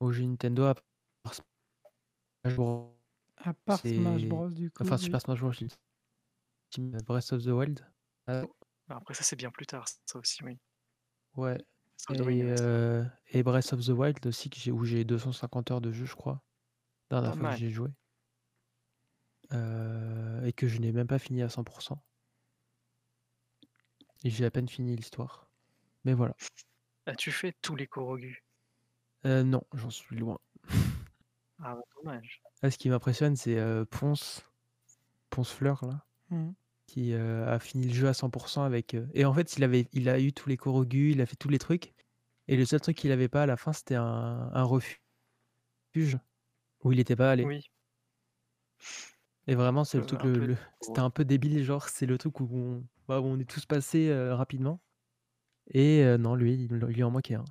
[0.00, 0.74] aux jeux Nintendo à
[1.22, 2.96] part Smash Bros.
[3.38, 4.98] À part Smash C'est Bros, du coup, enfin oui.
[4.98, 5.76] Super Smash Bros, j'ai dit
[7.06, 7.86] Breath of the Wild.
[8.28, 8.46] Heu
[8.88, 10.58] Bah, après ça, c'est bien plus tard, ça aussi, oui.
[11.34, 11.58] Ouais
[12.04, 15.04] Breath of the Wild, il et Breath of the Wild aussi que j'ai où j'ai
[15.04, 16.42] 250 heures de jeu, je crois.
[17.10, 17.54] Dernière Pas fois que mal.
[17.54, 17.90] j'y ai joué.
[19.50, 22.00] Heu et que je n'ai même pas fini à 100%
[24.24, 25.50] et j'ai à peine fini l'histoire.
[26.04, 26.36] Mais voilà.
[27.06, 28.44] As-tu fait tous les Korogu?
[29.24, 30.38] Heu, non, j'en suis loin.
[31.58, 32.42] Ah bah, dommage.
[32.62, 34.44] Là, ce qui m'impressionne, c'est, heu, Ponce,
[35.30, 36.52] Ponce Fleur là, Mmh.
[36.86, 39.88] Qui, heu, a fini le jeu à 100% avec, heu et en fait, il avait
[39.92, 41.94] il a eu tous les Korogu, il a fait tous les trucs
[42.48, 45.00] et le seul truc qu'il avait pas à la fin, c'était un un refuge
[46.84, 47.62] où il était pas allé Oui.
[49.46, 51.88] et vraiment, c'est le Heu, truc un le peu le c'était un peu débile, genre,
[51.88, 54.82] c'est le truc où on bah, où on est tous passés, rapidement
[55.72, 57.44] et non, lui, il lui en manquait un.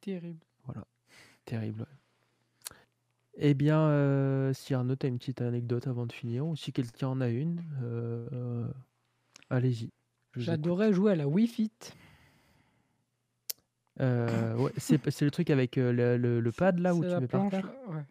[0.00, 0.46] Terrible.
[0.64, 0.86] Voilà,
[1.46, 1.98] terrible, ouais.
[3.36, 6.72] Eh bien, heu, si Arnaud, tu as une petite anecdote avant de finir ou si
[6.72, 8.72] quelqu'un en a une, heu,
[9.50, 9.92] allez-y,
[10.34, 10.74] je vous écoute.
[10.76, 11.72] J'adorais jouer à la Wii Fit.
[14.00, 17.04] Heu, ouais, c'est p c'est le truc avec, heu, le le le pad là où
[17.04, 17.64] C'est tu la mets par planche, terre?
[17.64, 18.06] là, ouais.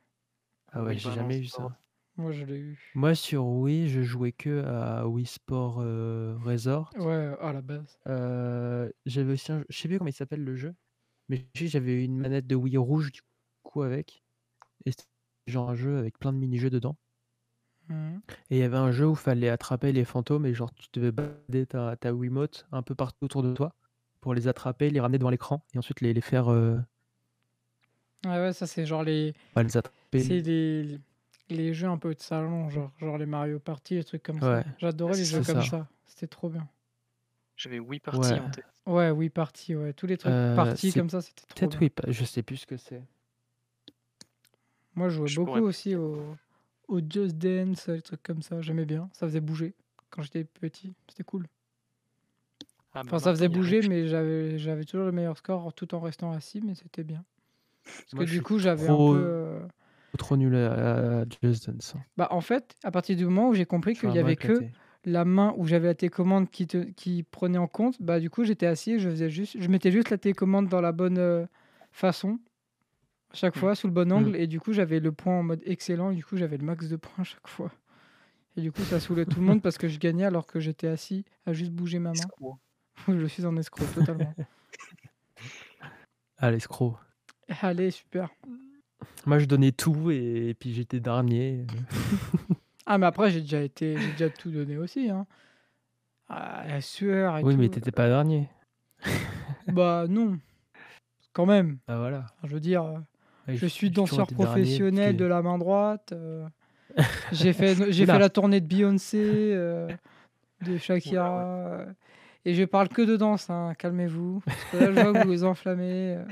[0.67, 1.80] Ah ouais, Oui, j'ai bah jamais eu ça.
[2.17, 2.80] Moi, je l'ai eu.
[2.95, 6.95] Moi, sur Wii, je jouais que à Wii Sport, heu, Resort.
[6.95, 7.99] Ouais, à la base.
[8.07, 10.76] Heu, j'avais aussi un jeu je sais plus comment il s'appelle le jeu,
[11.30, 13.21] mais j'avais une manette de Wii rouge du
[13.63, 14.24] coup avec
[14.86, 14.91] et
[15.48, 16.96] genre un jeu avec plein de mini-jeux dedans
[17.89, 18.16] Mmh.
[18.50, 21.12] et il y avait un jeu où fallait attraper les fantômes et genre tu devais
[21.12, 23.74] balader ta ta Wiimote un peu partout autour de toi
[24.22, 26.80] pour les attraper, les ramener devant l'écran et ensuite les les faire, heu
[28.26, 30.98] Ouais, ouais, ça, c'est genre les bah, les attraper c'est les
[31.50, 34.41] les jeux un peu de salon, genre genre les Mario Party, les trucs comme Ouais.
[34.41, 34.64] ça.
[34.78, 35.54] J'adorais les jeux ça.
[35.54, 35.88] comme ça.
[36.06, 36.66] C'était trop bien.
[37.58, 38.39] J'avais Wii Party Ouais.
[38.39, 38.66] en tête.
[38.86, 39.91] Ouais, Wii Party, ouais.
[39.91, 41.80] Tous les trucs parties c'est comme ça, c'était trop peut-être bien.
[41.82, 43.04] Wii pa je sais plus ce que c'est.
[44.96, 46.38] Moi, je jouais Je beaucoup pourrais aussi au
[46.89, 48.62] au Just Dance, les trucs comme ça.
[48.62, 49.10] J'aimais bien.
[49.14, 49.76] Ça faisait bouger
[50.10, 50.94] quand j'étais petit.
[51.10, 51.48] C'était cool.
[52.94, 55.94] Ah, bah, Enfin, ça faisait a bouger, mais j'avais j'avais toujours le meilleur score tout
[55.94, 57.26] en restant assis, mais c'était bien.
[58.06, 59.16] Parce Moi, que du coup, j'avais un peu,
[59.66, 59.70] heu
[60.18, 62.06] trop nul à à Just Dance, hein.
[62.18, 64.66] Bah, en fait, à partir du moment où j'ai compris qu'il y avait que
[65.06, 68.44] la main où j'avais la télécommande qui te qui prenait en compte, bah, du coup,
[68.44, 71.48] j'étais assis et je faisais juste je mettais juste la télécommande dans la bonne, heu,
[71.91, 72.39] façon,
[73.34, 73.59] chaque Mmh.
[73.59, 74.15] fois, sous le bon Mmh.
[74.15, 76.65] angle et du coup, j'avais le point en mode excellent et du coup, j'avais le
[76.65, 77.71] max de points à chaque fois
[78.57, 80.88] et du coup, ça saoulait tout le monde parce que je gagnais alors que j'étais
[80.88, 82.29] assis à juste bouger ma main.
[82.29, 82.59] Escroc.
[83.07, 84.34] Je suis un escroc totalement.
[86.38, 86.97] Ah l'escroc.
[87.61, 88.29] Allez, super.
[89.25, 91.65] Moi, je donnais tout et et puis j'étais dernier.
[92.86, 95.25] Ah, mais après, j'ai déjà été j'ai déjà tout donné aussi, hein.
[96.27, 98.49] Ah, la sueur et Oui, mais tout, tu étais heu pas dernier.
[99.67, 100.39] Bah, non,
[101.34, 101.79] quand même.
[101.88, 102.25] Bah, voilà.
[102.38, 103.03] Enfin, je veux dire, heu,
[103.48, 106.44] Ouais, je suis danseur dernier professionnel de la main droite, heu,
[107.32, 109.88] j'ai fait j'ai fait la tournée de Beyoncé, heu,
[110.62, 110.78] de ouais.
[110.80, 111.86] Shakira,
[112.46, 114.41] Et je parle que de danse, hein, calmez-vous.
[114.46, 116.16] Parce que là, je vois que vous vous enflammez.
[116.18, 116.26] euh.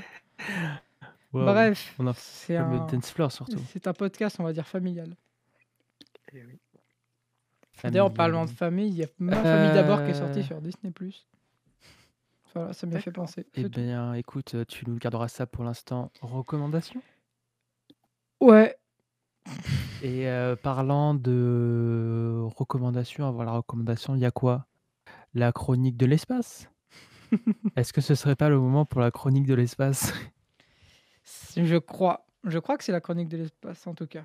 [1.32, 3.58] Bref, on a c'est un, dance floor surtout.
[3.72, 5.14] c'est un podcast, on va dire, familial.
[6.34, 6.58] Eh oui.
[7.84, 10.18] D'ailleurs, en parlant de famille, il y a Ma famille d'abord qui est Euh.
[10.18, 10.92] sortie sur Disney+.
[12.54, 13.24] Voilà, ça m'a fait D'accord.
[13.24, 13.46] penser.
[13.54, 13.80] Eh c'est tout.
[13.80, 16.10] bien, écoute, euh, tu nous garderas ça pour l'instant.
[16.20, 17.00] Recommandation?
[18.40, 18.76] Ouais,
[20.02, 24.66] Et euh, parlant de recommandations, avant la recommandation, il y a quoi?
[25.32, 26.68] La chronique de l'espace?
[27.76, 30.12] Est-ce que ce serait pas le moment pour la chronique de l'espace?
[31.22, 32.26] C'est- je crois.
[32.44, 34.24] Je crois que c'est la chronique de l'espace, en tout cas.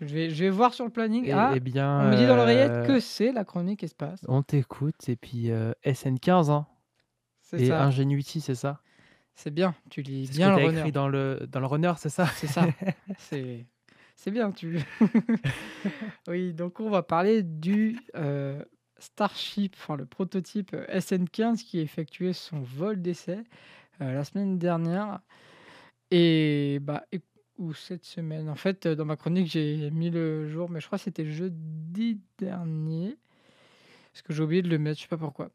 [0.00, 1.24] Je vais, je vais voir sur le planning.
[1.26, 4.20] Eh ah, eh bien, on me dit dans l'oreillette euh, que c'est la chronique espace.
[4.28, 5.08] on t'écoute.
[5.08, 6.66] Et puis euh, SN15 hein,
[7.56, 7.84] et ça.
[7.84, 8.80] Ingenuity, c'est ça?
[9.34, 9.74] C'est bien.
[9.90, 10.78] Tu lis C'est ce bien que le runner.
[10.80, 12.26] écrit dans le, dans le runner, c'est ça?
[12.26, 12.66] C'est ça.
[13.18, 14.50] c'est bien.
[14.52, 14.78] Tu.
[16.28, 18.62] oui, donc on va parler du euh,
[18.98, 23.38] Starship, enfin le prototype euh, SN15 qui a effectué son vol d'essai
[24.00, 25.20] euh, la semaine dernière
[26.10, 27.20] et bah et-
[27.58, 28.48] ou cette semaine.
[28.48, 32.20] En fait, dans ma chronique, j'ai mis le jour, mais je crois que c'était jeudi
[32.38, 33.16] dernier.
[34.12, 35.50] Parce que j'ai oublié de le mettre, je sais pas pourquoi.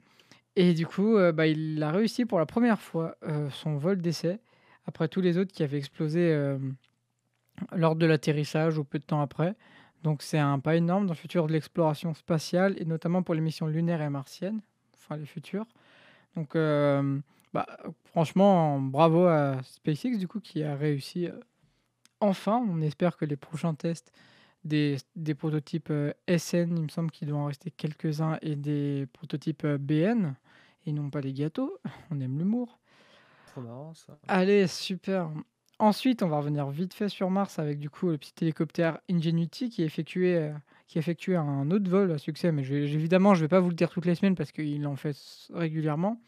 [0.56, 4.02] Et du coup, euh, bah, il a réussi pour la première fois euh, son vol
[4.02, 4.40] d'essai,
[4.86, 6.60] après tous les autres qui avaient explosé euh,
[7.76, 9.56] lors de l'atterrissage ou peu de temps après.
[10.04, 13.42] Donc c'est un pas énorme dans le futur de l'exploration spatiale, et notamment pour les
[13.42, 14.62] missions lunaires et martiennes,
[14.96, 15.66] enfin les futures.
[16.36, 17.68] Donc bah,
[18.06, 21.30] franchement, bravo à SpaceX du coup qui a réussi
[22.20, 22.64] enfin.
[22.70, 24.12] On espère que les prochains tests
[24.66, 25.94] des, des prototypes
[26.28, 30.36] SN, il me semble qu'il doit en rester quelques-uns, et des prototypes BN,
[30.86, 31.78] et non pas les gâteaux.
[32.12, 32.80] On aime l'humour.
[33.48, 34.18] Trop marrant ça.
[34.28, 35.30] Allez, super.
[35.80, 39.70] Ensuite, on va revenir vite fait sur Mars avec du coup le petit hélicoptère Ingenuity
[39.70, 40.54] qui a effectué, euh,
[40.88, 42.52] qui a effectué un autre vol à succès.
[42.52, 44.86] Mais je évidemment, je ne vais pas vous le dire toutes les semaines parce qu'il
[44.88, 45.16] en fait
[45.54, 46.22] régulièrement.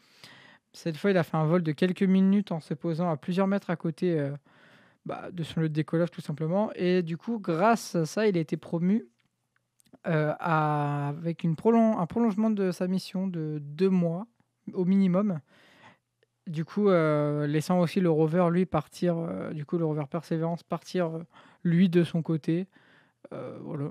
[0.72, 3.46] Cette fois, il a fait un vol de quelques minutes en se posant à plusieurs
[3.46, 4.30] mètres à côté euh,
[5.06, 6.70] bah, de son lieu de décollage tout simplement.
[6.74, 9.06] Et du coup, grâce à ça, il a été promu
[10.06, 14.26] euh, à- avec une prolon- un prolongement de sa mission de deux mois
[14.74, 15.40] au minimum.
[16.46, 20.62] Du coup, euh, laissant aussi le rover, lui, partir, euh, du coup, le rover Perseverance
[20.62, 21.22] partir, euh,
[21.64, 22.66] lui, de son côté.
[23.32, 23.90] Voilà.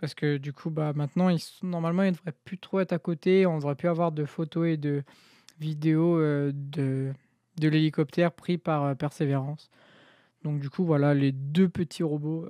[0.00, 2.92] Parce que du coup, bah, maintenant, il, s- normalement, il ne devrait plus trop être
[2.92, 3.46] à côté.
[3.46, 5.04] On devrait plus avoir de photos et de
[5.60, 7.12] vidéos de,
[7.60, 9.70] de l'hélicoptère pris par Perseverance.
[10.42, 12.48] Donc, du coup, voilà, les deux petits robots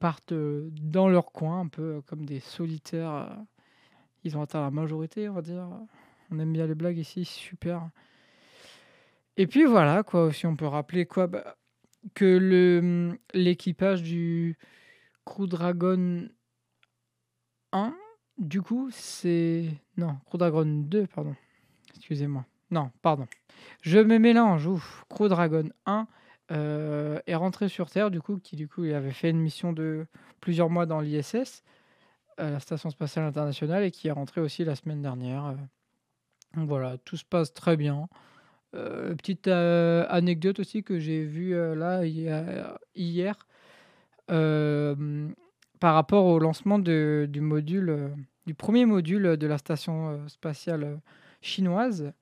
[0.00, 3.30] partent dans leur coin, un peu comme des solitaires.
[4.24, 5.68] Ils ont atteint la majorité, on va dire.
[6.30, 7.90] On aime bien les blagues ici, super.
[9.36, 11.56] Et puis voilà, quoi, aussi, on peut rappeler quoi bah,
[12.14, 14.56] que le l'équipage du
[15.24, 16.28] Crew Dragon
[17.72, 17.94] 1,
[18.38, 19.66] du coup, c'est.
[19.96, 21.34] Non, Crew Dragon 2, pardon.
[21.96, 22.44] Excusez-moi.
[22.70, 23.26] Non, pardon.
[23.82, 24.66] Je me mélange.
[24.66, 25.04] Ouf.
[25.08, 26.06] Crew Dragon 1
[26.52, 30.06] euh, est rentré sur Terre, du coup, qui du coup avait fait une mission de
[30.40, 31.62] plusieurs mois dans l'ISS,
[32.40, 35.46] euh, la Station Spatiale Internationale, et qui est rentré aussi la semaine dernière.
[35.46, 35.54] euh.
[36.54, 38.08] Voilà, tout se passe très bien.
[38.74, 42.04] Euh, petite euh, anecdote aussi que j'ai vue euh, là
[42.94, 43.46] hier,
[44.28, 48.12] par rapport au lancement du module,
[48.46, 51.00] du premier module de la station spatiale
[51.42, 52.12] chinoise.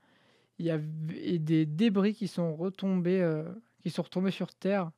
[0.58, 3.42] Il y a des débris qui sont retombés,
[3.82, 4.90] qui sont retombés sur Terre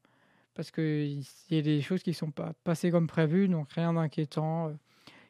[0.55, 3.95] parce qu'il y a des choses qui ne sont pas passées comme prévu, donc rien
[3.95, 4.73] d'inquiétant.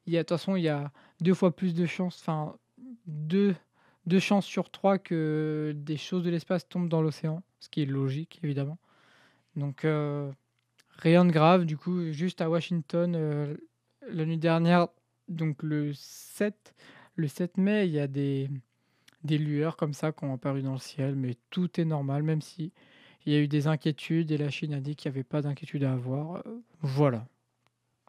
[0.07, 2.57] Il y a, de toute façon, il y a deux fois plus de chances, enfin
[3.07, 3.55] deux,
[4.07, 7.87] deux chances sur trois que des choses de l'espace tombent dans l'océan, ce qui est
[7.87, 8.79] logique évidemment.
[9.57, 10.31] Donc euh,
[10.99, 13.57] rien de grave, du coup, juste à Washington euh,
[14.09, 14.89] la nuit dernière,
[15.29, 16.75] donc le 7,
[17.17, 18.51] le 7 mai, il y a des,
[19.25, 22.41] des lueurs comme ça qui ont apparu dans le ciel, mais tout est normal, même
[22.41, 22.73] si
[23.27, 25.43] il y a eu des inquiétudes et la Chine a dit qu'il n'y avait pas
[25.43, 26.43] d'inquiétude à avoir.
[26.81, 27.27] Voilà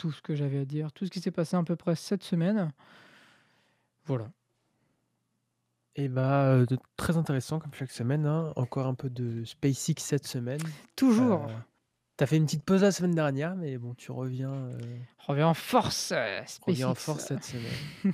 [0.02, 2.24] tout ce que j'avais à dire, tout ce qui s'est passé à peu près cette
[2.24, 2.72] semaine.
[4.06, 4.32] Voilà.
[5.96, 8.26] Et bah, de- très intéressant comme chaque semaine.
[8.26, 8.54] hein.
[8.56, 10.62] Encore un peu de SpaceX cette semaine.
[10.96, 11.46] Toujours.
[11.46, 11.54] Euh,
[12.18, 14.70] T'as fait une petite pause la semaine dernière, mais bon, tu reviens,
[15.28, 17.04] Reviens en force, euh, reviens en SpaceX.
[17.06, 18.14] force cette semaine.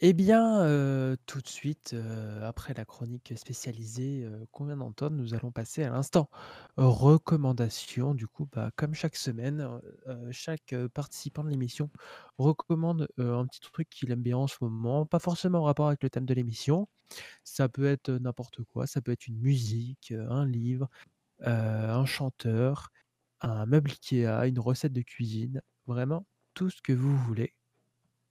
[0.00, 5.34] Eh bien, euh, tout de suite, euh, après la chronique spécialisée qu'on vient d'entendre, nous
[5.34, 6.28] allons passer à l'instant
[6.76, 8.14] recommandation.
[8.14, 9.60] Du coup, bah, comme chaque semaine,
[10.08, 11.90] euh, chaque participant de l'émission
[12.38, 16.02] recommande un petit truc qu'il aime bien en ce moment, pas forcément en rapport avec
[16.02, 16.88] le thème de l'émission.
[17.44, 20.88] Ça peut être n'importe quoi, ça peut être une musique, un livre,
[21.40, 22.90] un chanteur,
[23.42, 27.54] un meuble Ikea, une recette de cuisine, vraiment tout ce que vous voulez.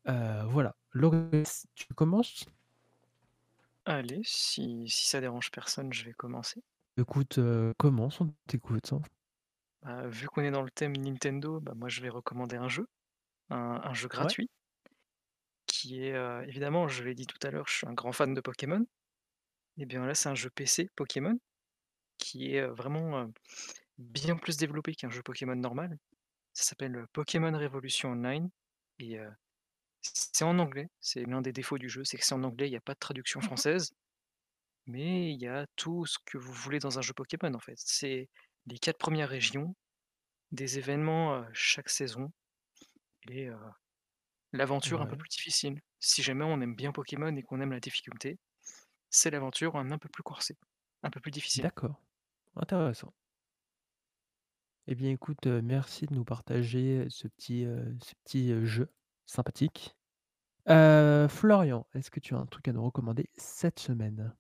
[0.06, 0.76] Voilà.
[0.94, 2.46] Loris, tu commences?
[3.86, 6.62] Allez, si si ça dérange personne, je vais commencer.
[6.98, 9.02] Écoute, heu, commence, on t'écoute, hein.
[9.82, 12.88] Bah, vu qu'on est dans le thème Nintendo, bah, moi je vais recommander un jeu,
[13.50, 14.50] un un jeu gratuit
[15.68, 18.34] qui est, heu, évidemment, je l'ai dit tout à l'heure, je suis un grand fan
[18.34, 18.86] de Pokémon.
[19.78, 21.40] Et bien là, c'est un jeu PC Pokémon
[22.20, 23.30] qui est, heu, vraiment,
[24.00, 25.98] bien plus développé qu'un jeu Pokémon normal.
[26.54, 28.50] Ça s'appelle, Pokémon Révolution Online
[29.00, 29.20] et
[30.04, 30.90] c'est en anglais.
[31.02, 32.94] C'est l'un des défauts du jeu, c'est que c'est en anglais, il y a pas
[32.94, 33.94] de traduction française.
[34.88, 37.76] Mais il y a tout ce que vous voulez dans un jeu Pokémon, en fait.
[37.78, 38.30] C'est
[38.68, 39.76] les 4 premières régions,
[40.52, 42.32] des événements, chaque saison
[43.30, 43.50] et
[44.54, 45.18] l'aventure un peu Ouais.
[45.18, 45.82] plus difficile.
[46.00, 48.40] Si jamais on aime bien Pokémon et qu'on aime la difficulté,
[49.10, 50.58] c'est l'aventure un un peu plus corsée,
[51.04, 51.72] un peu plus difficile.
[51.72, 52.00] D'accord,
[52.56, 53.14] intéressant.
[54.88, 57.66] Eh bien, écoute, merci de nous partager ce petit,
[58.26, 58.94] ce jeu
[59.26, 59.96] sympathique.
[60.70, 64.34] Heu, Florian, est-ce que tu as un truc à nous recommander cette semaine?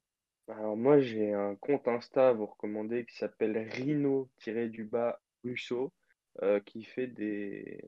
[0.48, 5.94] Alors moi, j'ai un compte Insta à vous recommander qui s'appelle Rhino-du-bas Russo,
[6.42, 7.82] euh, qui fait des...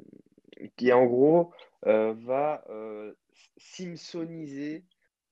[0.77, 1.53] qui en gros
[1.85, 3.13] euh, va euh,
[3.57, 4.85] Simpsoniser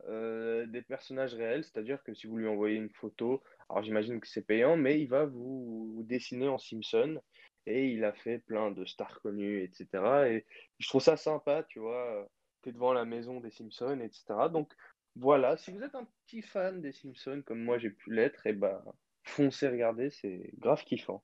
[0.08, 4.28] euh, des personnages réels, c'est-à-dire que si vous lui envoyez une photo, alors j'imagine que
[4.28, 7.22] c'est payant, mais il va vous dessiner en Simpson
[7.66, 10.28] et il a fait plein de stars connues, etc.
[10.30, 10.46] Et
[10.80, 12.28] je trouve ça sympa, tu vois,
[12.62, 14.50] tu es devant la maison des Simpsons, etc.
[14.50, 14.74] Donc
[15.16, 18.54] voilà, si vous êtes un petit fan des Simpsons comme moi j'ai pu l'être, et
[18.54, 18.84] ben
[19.24, 21.24] foncez regarder, c'est grave kiffant.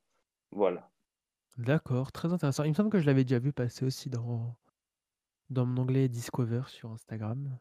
[0.50, 0.90] Voilà.
[1.58, 2.64] D'accord, très intéressant.
[2.64, 4.56] Il me semble que je l'avais déjà vu passer aussi dans
[5.50, 7.58] dans mon onglet Discover sur Instagram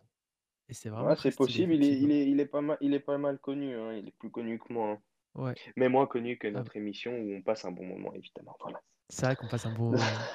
[0.69, 2.93] et c'est vraiment Ouais, c'est possible, il est, il est, il est pas mal, il
[2.93, 5.01] est pas mal connu, hein, il est plus connu que moi, hein.
[5.35, 5.57] Ouais.
[5.75, 8.55] mais moins connu que Ah notre émission où on passe un bon moment, évidemment.
[8.59, 8.81] Voilà.
[9.09, 10.29] c'est vrai qu'on passe un bon moment.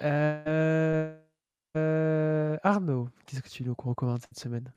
[0.00, 1.20] Heu
[1.76, 4.72] heu, Arnaud, qu'est-ce que tu nous recommandes cette semaine?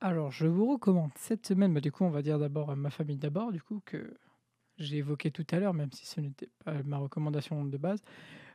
[0.00, 3.16] Alors, je vous recommande cette semaine, bah, du coup, on va dire d'abord, Ma famille
[3.18, 4.14] d'abord, du coup, que
[4.78, 8.02] j'ai évoqué tout à l'heure, même si ce n'était pas ma recommandation de base.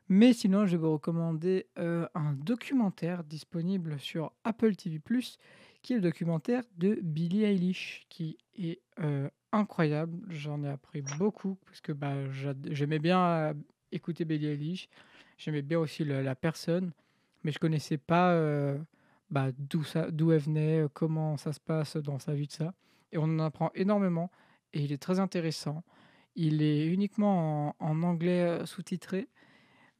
[0.09, 5.01] Mais sinon, je vais vous recommander, heu, un documentaire disponible sur Apple TV+,
[5.95, 10.19] le documentaire de Billie Eilish, qui est, heu, incroyable.
[10.29, 12.13] J'en ai appris beaucoup parce que, bah,
[12.71, 13.57] j'aimais bien, heu,
[13.91, 14.89] écouter Billie Eilish.
[15.37, 16.91] J'aimais bien aussi la personne,
[17.43, 18.79] mais je connaissais pas, heu,
[19.29, 22.73] bah, d'où elle venait, heu, comment ça se passe dans sa vie, de ça
[23.11, 24.31] et on en apprend énormément
[24.73, 25.83] et il est très intéressant.
[26.35, 29.27] Il est uniquement en anglais, sous-titré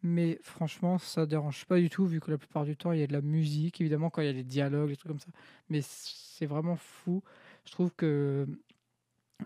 [0.04, 3.04] mais franchement, ça dérange pas du tout vu que la plupart du temps, il y
[3.04, 5.32] a de la musique, évidemment quand il y a des dialogues, des trucs comme ça.
[5.70, 7.24] Mais c'est vraiment fou.
[7.66, 8.48] Je trouve que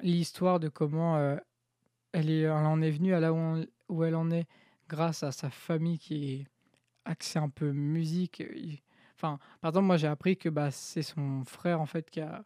[0.02, 1.40] l'histoire de comment, heu,
[2.14, 4.48] elle est elle en est venue à là où où elle en est
[4.90, 6.48] grâce à sa famille qui est
[7.06, 8.44] axée un peu musique,
[9.16, 12.44] enfin, par exemple, moi j'ai appris que, bah, c'est son frère en fait qui a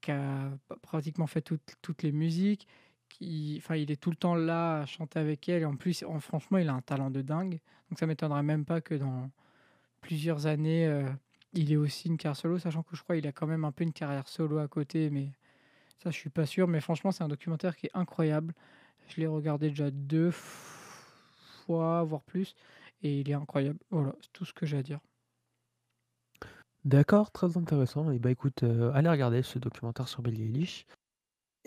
[0.00, 0.50] qui a
[0.82, 2.66] pratiquement fait toutes les musiques,
[3.20, 6.58] il est tout le temps là à chanter avec elle et en plus, en franchement,
[6.58, 7.60] il a un talent de dingue.
[7.90, 9.30] Donc ça m'étonnerait même pas que dans
[10.02, 11.06] plusieurs années, heu,
[11.54, 13.72] il ait aussi une carrière solo, sachant que je crois il a quand même un
[13.72, 15.32] peu une carrière solo à côté, mais
[16.02, 16.68] ça, je suis pas sûr.
[16.68, 18.54] Mais franchement, c'est un documentaire qui est incroyable.
[19.08, 22.54] Je l'ai regardé déjà 2 fois, voire plus
[23.02, 23.78] et il est incroyable.
[23.90, 25.00] Voilà, c'est tout ce que j'ai à dire.
[26.84, 30.86] D'accord, très intéressant et bah, écoute, heu, allez regarder ce documentaire sur Billie Eilish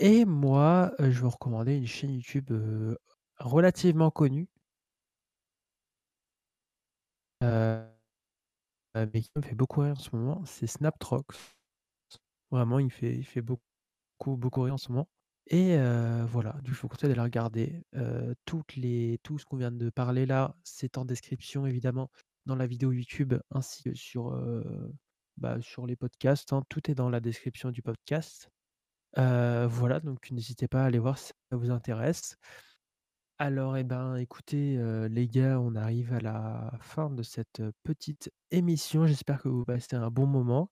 [0.01, 2.51] et moi, je vais vous recommander une chaîne YouTube,
[3.39, 4.47] relativement connue
[8.95, 11.55] mais qui me fait beaucoup rire en ce moment, c'est Snaptrox.
[12.51, 13.61] Vraiment, il fait il fait beaucoup,
[14.37, 15.07] beaucoup rire en ce moment
[15.47, 15.77] et
[16.27, 17.83] voilà, donc je vous conseille d'aller regarder,
[18.45, 22.09] toutes les tout ce qu'on vient de parler là, c'est en description évidemment
[22.45, 24.39] dans la vidéo YouTube ainsi que sur,
[25.37, 28.49] bah, sur les podcasts, hein, tout est dans la description du podcast.
[29.17, 32.37] Heu, voilà, donc n'hésitez pas à aller voir si ça vous intéresse.
[33.39, 37.73] Alors et ben, écoutez, heu, les gars, on arrive à la fin de cette, heu,
[37.83, 39.05] petite émission.
[39.05, 40.71] J'espère que vous passez un bon moment.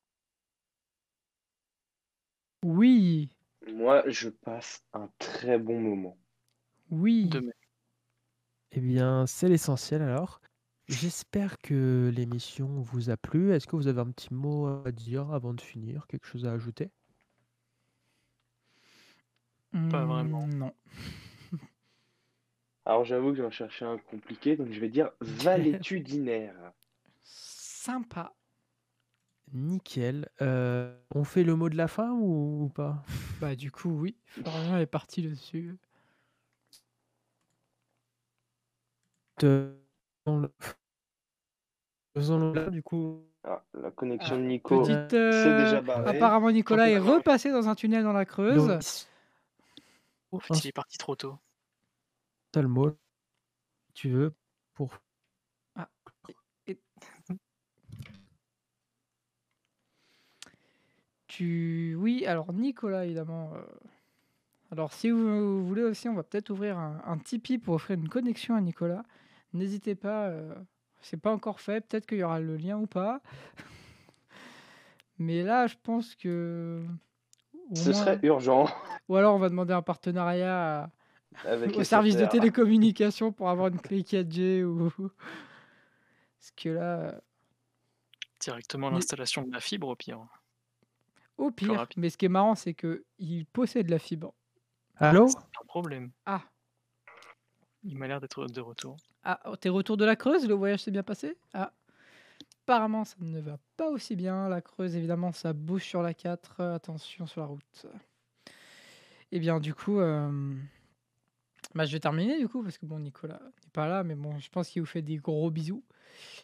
[2.63, 3.29] Oui,
[3.71, 6.19] Moi, je passe un très bon moment.
[7.21, 7.39] De oui.
[7.39, 7.53] même.
[8.71, 10.41] Eh bien, c'est l'essentiel alors.
[10.87, 13.51] J'espère que l'émission vous a plu.
[13.53, 16.07] Est-ce que vous avez un petit mot à dire avant de finir?
[16.07, 16.91] Quelque chose à ajouter?
[19.71, 20.47] Pas vraiment.
[20.47, 20.73] Mmh, non.
[22.85, 26.55] Alors j'avoue que j'en cherchais un compliqué, donc je vais dire valétudinaire.
[27.23, 28.33] Sympa.
[29.53, 30.27] Nickel.
[30.41, 33.03] Heu, on fait le mot de la fin ou ou pas?
[33.41, 35.77] Bah, du coup, oui, Florian est parti dessus.
[39.37, 39.71] Te
[40.25, 40.51] dans le
[42.15, 43.23] Faisons-le là, du coup.
[43.45, 46.09] Ah, la connexion Ah, de Nico Petite, s'est euh, déjà barrée.
[46.17, 49.07] apparemment, Nicolas est repassé dans un tunnel dans la Creuse.
[50.31, 51.37] En fait, il est parti trop tôt.
[52.53, 52.91] seul mot,
[53.87, 54.33] si tu veux,
[54.73, 54.91] pour.
[61.27, 61.95] Tu...
[61.97, 63.51] Oui, alors Nicolas, évidemment.
[63.55, 63.61] euh,
[64.71, 68.09] Alors, si vous voulez aussi, on va peut-être ouvrir un, un Tipeee pour offrir une
[68.09, 69.03] connexion à Nicolas.
[69.53, 70.53] N'hésitez pas, euh,
[71.01, 71.81] c'est pas encore fait.
[71.87, 73.21] Peut-être qu'il y aura le lien ou pas.
[75.19, 76.83] Mais là, je pense que.
[77.69, 78.67] au Ce moins- serait urgent
[79.09, 80.89] Ou alors, on va demander un partenariat à-
[81.45, 84.89] avec au service de télécommunication pour avoir une clé 4G ou.
[86.39, 87.19] Parce que là, euh,
[88.39, 90.25] Directement Mais- l'installation de la fibre au pire.
[91.37, 94.33] au pire, mais ce qui est marrant, c'est que il possède la fibre.
[94.95, 95.27] Allô?
[95.27, 96.11] C'est un problème.
[96.25, 96.41] Ah,
[97.83, 98.95] Il m'a l'air d'être de retour.
[99.23, 101.37] Ah, oh, t'es retour de la Creuse, le voyage s'est bien passé?
[101.53, 101.71] Ah,
[102.63, 104.47] apparemment ça ne va pas aussi bien.
[104.49, 106.61] La Creuse, évidemment, ça bouge sur la 4.
[106.61, 107.85] euh, attention sur la route.
[109.31, 110.53] Et bien, du coup, euh,
[111.75, 114.39] bah, je vais terminer, du coup, parce que bon, Nicolas n'est pas là, mais bon,
[114.39, 115.83] je pense qu'il vous fait des gros bisous.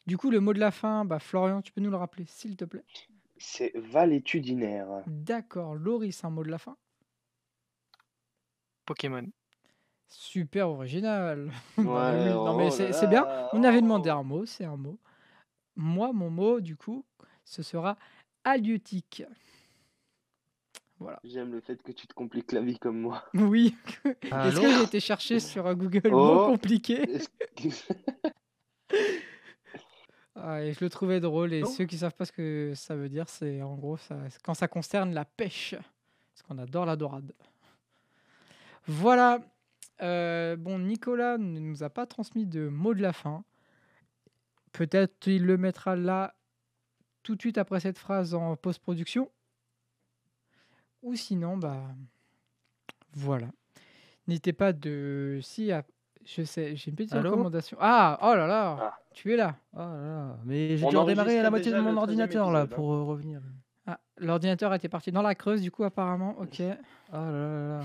[0.06, 2.56] Du coup, le mot de la fin, bah, Florian, tu peux nous le rappeler, s'il
[2.56, 2.86] te plaît?
[3.38, 5.04] C'est valétudinaire.
[5.08, 6.78] D'accord, Loris, un mot de la fin?
[8.86, 9.28] Pokémon.
[10.08, 11.52] Super original.
[11.78, 13.28] Ouais, non, mais oh c'est bien.
[13.54, 14.20] On avait demandé oh.
[14.20, 15.00] un mot, c'est un mot.
[15.76, 17.04] Moi, mon mot, du coup,
[17.44, 17.98] ce sera
[18.44, 19.24] halieutique.
[21.00, 21.20] Voilà.
[21.26, 23.24] J'aime le fait que tu te compliques la vie comme moi.
[23.34, 23.76] Oui.
[24.06, 26.18] Est-ce que j'ai été chercher sur un Google Oh.
[26.18, 27.02] mots compliqués
[30.36, 31.54] Ah, et Je le trouvais drôle.
[31.54, 31.68] Et Non.
[31.70, 34.68] ceux qui savent pas ce que ça veut dire, c'est en gros ça, quand ça
[34.68, 35.76] concerne la pêche.
[35.76, 37.32] Parce qu'on adore la dorade.
[38.88, 39.40] Voilà.
[40.02, 43.44] Euh, bon, Nicolas ne nous a pas transmis de mot de la fin.
[44.74, 46.36] Peut-être il le mettra là
[47.24, 49.32] tout de suite après cette phrase en post-production.
[51.06, 51.84] Ou sinon, bah
[53.14, 53.48] voilà.
[54.28, 55.40] N'hésitez pas de.
[55.44, 55.84] Si, ah,
[56.26, 57.78] je sais, j'ai une petite Allô recommandation.
[57.80, 59.00] Ah, oh là là, Ah.
[59.14, 59.56] tu es là.
[59.74, 62.52] Oh là là, mais j'ai dû redémarrer à la moitié de mon le 13e ordinateur
[62.52, 62.76] là épisode, hein.
[62.76, 63.40] pour euh, revenir.
[63.86, 66.36] Ah, l'ordinateur était parti dans la creuse, du coup, apparemment.
[66.40, 66.60] Ok.
[66.60, 66.66] Oh
[67.14, 67.82] là là là.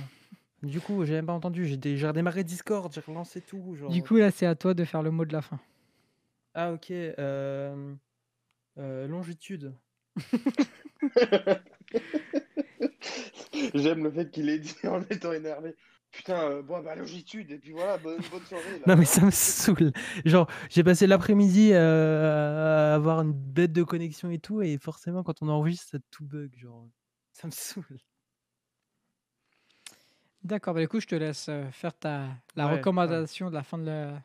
[0.63, 3.75] Du coup, j'ai même pas entendu, j'ai dé- redémarré Discord, j'ai relancé tout.
[3.77, 3.91] Genre...
[3.91, 5.59] Du coup, là, c'est à toi de faire le mot de la fin.
[6.55, 6.91] Ah ok.
[6.91, 7.95] euh,
[8.79, 9.75] euh, longitude.
[13.75, 15.77] J'aime le fait qu'il ait dit en étant énervé.
[16.11, 18.79] Putain, euh, bon, bah, longitude, et puis voilà, bonne, bonne soirée.
[18.79, 18.85] Là.
[18.89, 19.93] Non mais ça me saoule.
[20.25, 25.23] Genre, j'ai passé l'après-midi euh, à avoir une bête de connexion et tout, et forcément
[25.23, 26.51] quand on enregistre, ça tout bug.
[26.57, 26.89] Genre,
[27.33, 27.99] ça me saoule.
[30.43, 32.77] D'accord, bah, du coup, je te laisse euh, faire ta, la Ouais, ouais.
[32.79, 34.21] recommandation de la fin de la-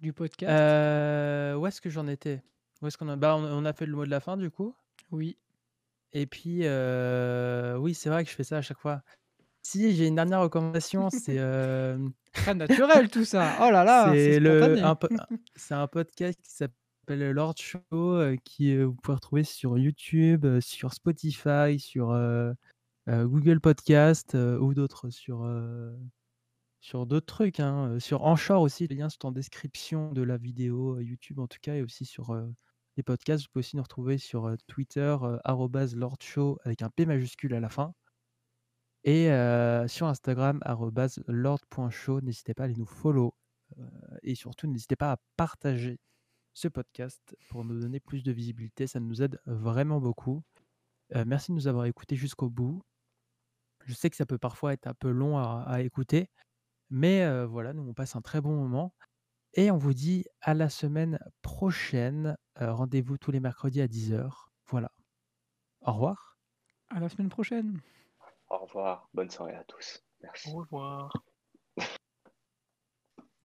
[0.00, 0.50] du podcast.
[0.50, 2.42] Euh, où est-ce que j'en étais?
[2.82, 3.16] Où est-ce qu'on a...
[3.16, 4.74] Bah, on, on a fait le mot de la fin du coup?
[5.10, 5.36] Oui.
[6.12, 6.58] Et puis,
[7.78, 9.02] oui, c'est vrai que je fais ça à chaque fois.
[9.62, 11.36] Si, j'ai une dernière recommandation, c'est
[12.32, 13.56] Très naturel tout ça.
[13.60, 14.80] Oh là là, c'est c'est le, spontané.
[14.82, 15.08] un, po-
[15.56, 20.92] c'est un podcast qui s'appelle Lord Show, euh, qui vous pouvez retrouver sur YouTube, sur
[20.94, 22.14] Spotify, sur
[23.08, 25.46] Google Podcast ou d'autres sur,
[26.80, 27.60] sur d'autres trucs.
[27.60, 31.58] hein, Sur Anchor aussi, les liens sont en description de la vidéo YouTube en tout
[31.60, 32.30] cas, et aussi sur
[32.98, 33.44] les podcasts.
[33.44, 37.54] Vous pouvez aussi nous retrouver sur Twitter, euh, arrobase Lord Show avec un P majuscule
[37.54, 37.94] à la fin.
[39.04, 39.28] Et
[39.88, 40.60] sur Instagram,
[41.28, 42.20] lord.show.
[42.20, 43.32] N'hésitez pas à aller nous follow.
[44.22, 45.98] et surtout, n'hésitez pas à partager
[46.52, 48.86] ce podcast pour nous donner plus de visibilité.
[48.86, 50.42] Ça nous aide vraiment beaucoup.
[51.14, 52.82] Merci de nous avoir écoutés jusqu'au bout.
[53.86, 56.28] Je sais que ça peut parfois être un peu long à, écouter.
[56.90, 58.92] Mais voilà, nous, on passe un très bon moment.
[59.54, 62.36] Et on vous dit à la semaine prochaine.
[62.60, 64.50] Euh, Rendez-vous tous les mercredis à 10h.
[64.66, 64.90] Voilà.
[65.82, 66.38] Au revoir.
[66.90, 67.80] À la semaine prochaine.
[68.50, 70.04] Au revoir, bonne soirée à tous.
[70.20, 70.48] Merci.
[70.48, 71.12] Au revoir.